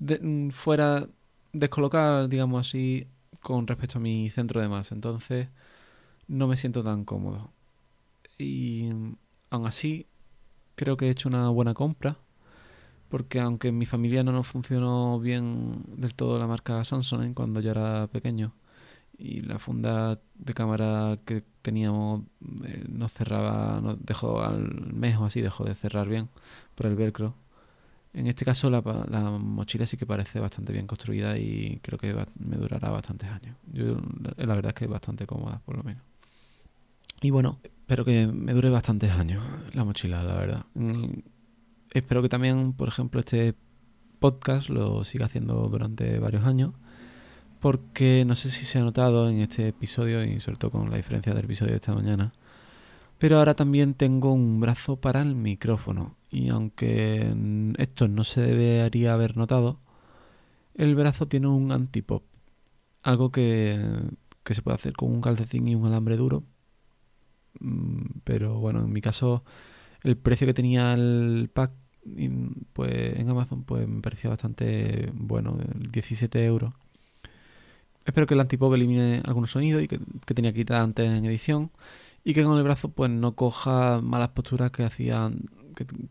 mm, 0.00 0.50
fuera, 0.50 1.08
descolocar, 1.52 2.28
digamos 2.28 2.68
así, 2.68 3.06
con 3.40 3.66
respecto 3.66 3.98
a 3.98 4.00
mi 4.02 4.28
centro 4.30 4.60
de 4.60 4.68
masa. 4.68 4.94
Entonces, 4.94 5.48
no 6.28 6.48
me 6.48 6.56
siento 6.56 6.82
tan 6.82 7.04
cómodo. 7.04 7.52
Y 8.38 8.90
mm, 8.92 9.16
aún 9.50 9.66
así, 9.66 10.06
creo 10.76 10.96
que 10.96 11.06
he 11.08 11.10
hecho 11.10 11.28
una 11.28 11.48
buena 11.50 11.74
compra 11.74 12.18
porque 13.14 13.38
aunque 13.38 13.68
en 13.68 13.78
mi 13.78 13.86
familia 13.86 14.24
no 14.24 14.32
nos 14.32 14.48
funcionó 14.48 15.20
bien 15.20 15.84
del 15.86 16.16
todo 16.16 16.36
la 16.36 16.48
marca 16.48 16.82
Samsung 16.82 17.32
cuando 17.32 17.60
yo 17.60 17.70
era 17.70 18.08
pequeño 18.08 18.52
y 19.16 19.40
la 19.42 19.60
funda 19.60 20.18
de 20.34 20.52
cámara 20.52 21.16
que 21.24 21.44
teníamos 21.62 22.22
eh, 22.64 22.84
nos 22.88 23.12
cerraba, 23.12 23.80
nos 23.80 24.04
dejó 24.04 24.42
al 24.42 24.92
mes 24.92 25.16
o 25.16 25.26
así, 25.26 25.40
dejó 25.42 25.62
de 25.62 25.76
cerrar 25.76 26.08
bien 26.08 26.28
por 26.74 26.86
el 26.86 26.96
velcro. 26.96 27.36
En 28.14 28.26
este 28.26 28.44
caso 28.44 28.68
la, 28.68 28.80
mochila 28.80 29.86
sí 29.86 29.96
que 29.96 30.06
parece 30.06 30.40
bastante 30.40 30.72
bien 30.72 30.88
construida 30.88 31.38
y 31.38 31.78
creo 31.84 32.00
que 32.00 32.12
me 32.36 32.56
durará 32.56 32.90
bastantes 32.90 33.28
años. 33.28 33.56
Yo, 33.72 33.96
la 34.38 34.56
verdad 34.56 34.70
es 34.70 34.74
que 34.74 34.86
es 34.86 34.90
bastante 34.90 35.24
cómoda, 35.24 35.60
por 35.64 35.76
lo 35.76 35.84
menos. 35.84 36.02
Y 37.22 37.30
bueno, 37.30 37.60
espero 37.62 38.04
que 38.04 38.26
me 38.26 38.54
dure 38.54 38.70
bastantes 38.70 39.12
años 39.12 39.40
la 39.72 39.84
mochila, 39.84 40.24
la 40.24 40.34
verdad. 40.34 40.66
Espero 41.94 42.20
que 42.20 42.28
también, 42.28 42.74
por 42.74 42.88
ejemplo, 42.88 43.20
este 43.20 43.54
podcast 44.18 44.68
lo 44.68 45.04
siga 45.04 45.26
haciendo 45.26 45.68
durante 45.68 46.18
varios 46.18 46.44
años. 46.44 46.74
Porque 47.60 48.24
no 48.26 48.34
sé 48.34 48.50
si 48.50 48.66
se 48.66 48.78
ha 48.78 48.82
notado 48.82 49.30
en 49.30 49.40
este 49.40 49.68
episodio 49.68 50.22
y 50.22 50.38
sobre 50.40 50.58
todo 50.58 50.72
con 50.72 50.90
la 50.90 50.98
diferencia 50.98 51.32
del 51.32 51.44
episodio 51.44 51.72
de 51.72 51.78
esta 51.78 51.94
mañana. 51.94 52.34
Pero 53.18 53.38
ahora 53.38 53.54
también 53.54 53.94
tengo 53.94 54.32
un 54.32 54.60
brazo 54.60 54.96
para 54.96 55.22
el 55.22 55.34
micrófono. 55.34 56.16
Y 56.30 56.50
aunque 56.50 57.32
esto 57.78 58.08
no 58.08 58.24
se 58.24 58.42
debería 58.42 59.14
haber 59.14 59.36
notado, 59.36 59.78
el 60.74 60.94
brazo 60.94 61.26
tiene 61.26 61.46
un 61.46 61.72
antipop. 61.72 62.24
Algo 63.02 63.30
que, 63.30 63.80
que 64.42 64.54
se 64.54 64.62
puede 64.62 64.74
hacer 64.74 64.94
con 64.94 65.10
un 65.10 65.22
calcetín 65.22 65.68
y 65.68 65.74
un 65.74 65.86
alambre 65.86 66.16
duro. 66.16 66.44
Mm, 67.60 68.20
pero 68.24 68.58
bueno, 68.58 68.80
en 68.80 68.92
mi 68.92 69.00
caso, 69.00 69.44
el 70.02 70.16
precio 70.16 70.46
que 70.46 70.54
tenía 70.54 70.92
el 70.94 71.50
pack 71.52 71.72
pues 72.72 73.18
en 73.18 73.28
Amazon 73.28 73.64
pues 73.64 73.88
me 73.88 74.00
pareció 74.00 74.30
bastante 74.30 75.10
bueno, 75.14 75.56
17 75.92 76.44
euros. 76.44 76.72
Espero 78.04 78.26
que 78.26 78.34
el 78.34 78.40
antipop 78.40 78.74
elimine 78.74 79.22
algunos 79.24 79.50
sonidos 79.50 79.82
y 79.82 79.88
que, 79.88 79.98
tenía 80.34 80.52
que 80.52 80.60
quitar 80.60 80.82
antes 80.82 81.10
en 81.10 81.24
edición 81.24 81.70
y 82.22 82.34
que 82.34 82.44
con 82.44 82.56
el 82.56 82.62
brazo 82.62 82.90
pues 82.90 83.10
no 83.10 83.34
coja 83.34 84.00
malas 84.02 84.30
posturas 84.30 84.70
que 84.70 84.84
hacían 84.84 85.48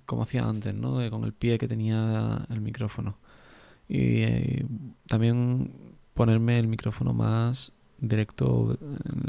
como 0.06 0.24
hacía 0.24 0.46
antes, 0.46 0.74
¿no? 0.74 0.98
con 1.10 1.24
el 1.24 1.34
pie 1.34 1.58
que 1.58 1.68
tenía 1.68 2.46
el 2.50 2.62
micrófono. 2.62 3.18
Y 3.88 4.24
eh, 4.24 4.66
también 5.08 5.72
ponerme 6.14 6.60
el 6.60 6.68
micrófono 6.68 7.14
más 7.14 7.72
directo 8.00 8.78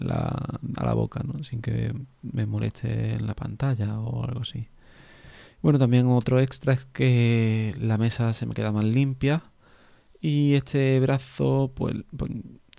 a 0.09 0.85
la 0.85 0.94
boca, 0.94 1.22
¿no? 1.22 1.44
sin 1.44 1.61
que 1.61 1.94
me 2.22 2.46
moleste 2.46 3.12
en 3.12 3.27
la 3.27 3.35
pantalla 3.35 4.00
o 4.00 4.24
algo 4.24 4.40
así. 4.40 4.68
Bueno, 5.64 5.79
también 5.79 6.09
otro 6.09 6.40
extra 6.40 6.74
es 6.74 6.85
que 6.85 7.74
la 7.81 7.96
mesa 7.96 8.35
se 8.35 8.44
me 8.44 8.53
queda 8.53 8.70
más 8.70 8.85
limpia 8.85 9.44
y 10.20 10.53
este 10.53 11.00
brazo, 11.00 11.72
pues, 11.74 11.96
pues 12.14 12.33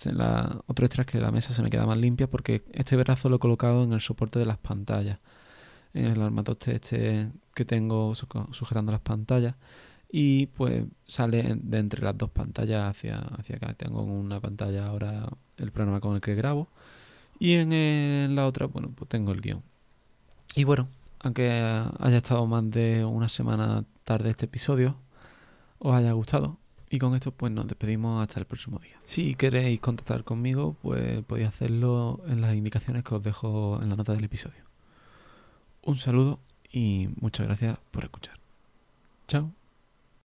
la, 0.06 0.62
otro 0.68 0.86
extra 0.86 1.02
es 1.02 1.08
que 1.08 1.20
la 1.20 1.32
mesa 1.32 1.52
se 1.52 1.64
me 1.64 1.72
queda 1.72 1.88
más 1.88 1.98
limpia 1.98 2.28
porque 2.28 2.64
este 2.74 2.96
brazo 2.96 3.28
lo 3.30 3.38
he 3.38 3.40
colocado 3.40 3.84
en 3.84 3.94
el 3.94 4.02
soporte 4.02 4.38
de 4.38 4.46
las 4.46 4.60
pantallas, 4.60 5.18
en 5.96 6.06
el 6.06 6.22
armatoste 6.22 6.76
este 6.76 7.32
que 7.56 7.66
tengo 7.66 8.14
sujetando 8.14 8.92
las 8.92 9.02
pantallas 9.02 9.56
y 10.12 10.46
pues 10.46 10.86
sale 11.08 11.56
de 11.56 11.80
entre 11.80 12.04
las 12.04 12.16
dos 12.16 12.30
pantallas 12.30 12.92
hacia, 12.92 13.18
hacia 13.18 13.56
acá. 13.56 13.74
Tengo 13.74 14.04
una 14.04 14.40
pantalla 14.40 14.86
ahora 14.86 15.28
el 15.58 15.72
programa 15.72 16.02
con 16.02 16.14
el 16.14 16.22
que 16.22 16.36
grabo 16.36 16.68
y 17.40 17.54
en 17.54 18.36
la 18.36 18.46
otra, 18.46 18.68
bueno, 18.68 18.92
pues 18.96 19.10
tengo 19.10 19.32
el 19.32 19.42
guion. 19.42 19.64
Y 20.56 20.66
bueno, 20.66 20.88
aunque 21.26 21.50
haya 21.50 22.18
estado 22.18 22.46
más 22.46 22.70
de 22.70 23.04
una 23.04 23.30
semana 23.30 23.84
tarde 24.04 24.30
este 24.30 24.46
episodio, 24.46 24.96
os 25.80 25.96
haya 25.96 26.12
gustado. 26.12 26.58
Y 26.88 27.00
con 27.00 27.16
esto 27.16 27.32
pues 27.32 27.52
nos 27.52 27.66
despedimos 27.66 28.22
hasta 28.22 28.40
el 28.40 28.46
próximo 28.46 28.78
día. 28.78 29.02
Si 29.06 29.34
queréis 29.34 29.80
contactar 29.80 30.24
conmigo, 30.24 30.78
pues 30.84 31.24
podéis 31.24 31.48
hacerlo 31.48 32.22
en 32.28 32.42
las 32.42 32.54
indicaciones 32.54 33.04
que 33.04 33.16
os 33.16 33.24
dejo 33.24 33.82
en 33.82 33.90
la 33.90 33.96
nota 33.96 34.14
del 34.14 34.24
episodio. 34.24 34.64
Un 35.82 35.96
saludo 35.96 36.40
y 36.72 37.10
muchas 37.20 37.48
gracias 37.48 37.80
por 37.90 38.04
escuchar. 38.04 38.38
Chao. 39.28 39.65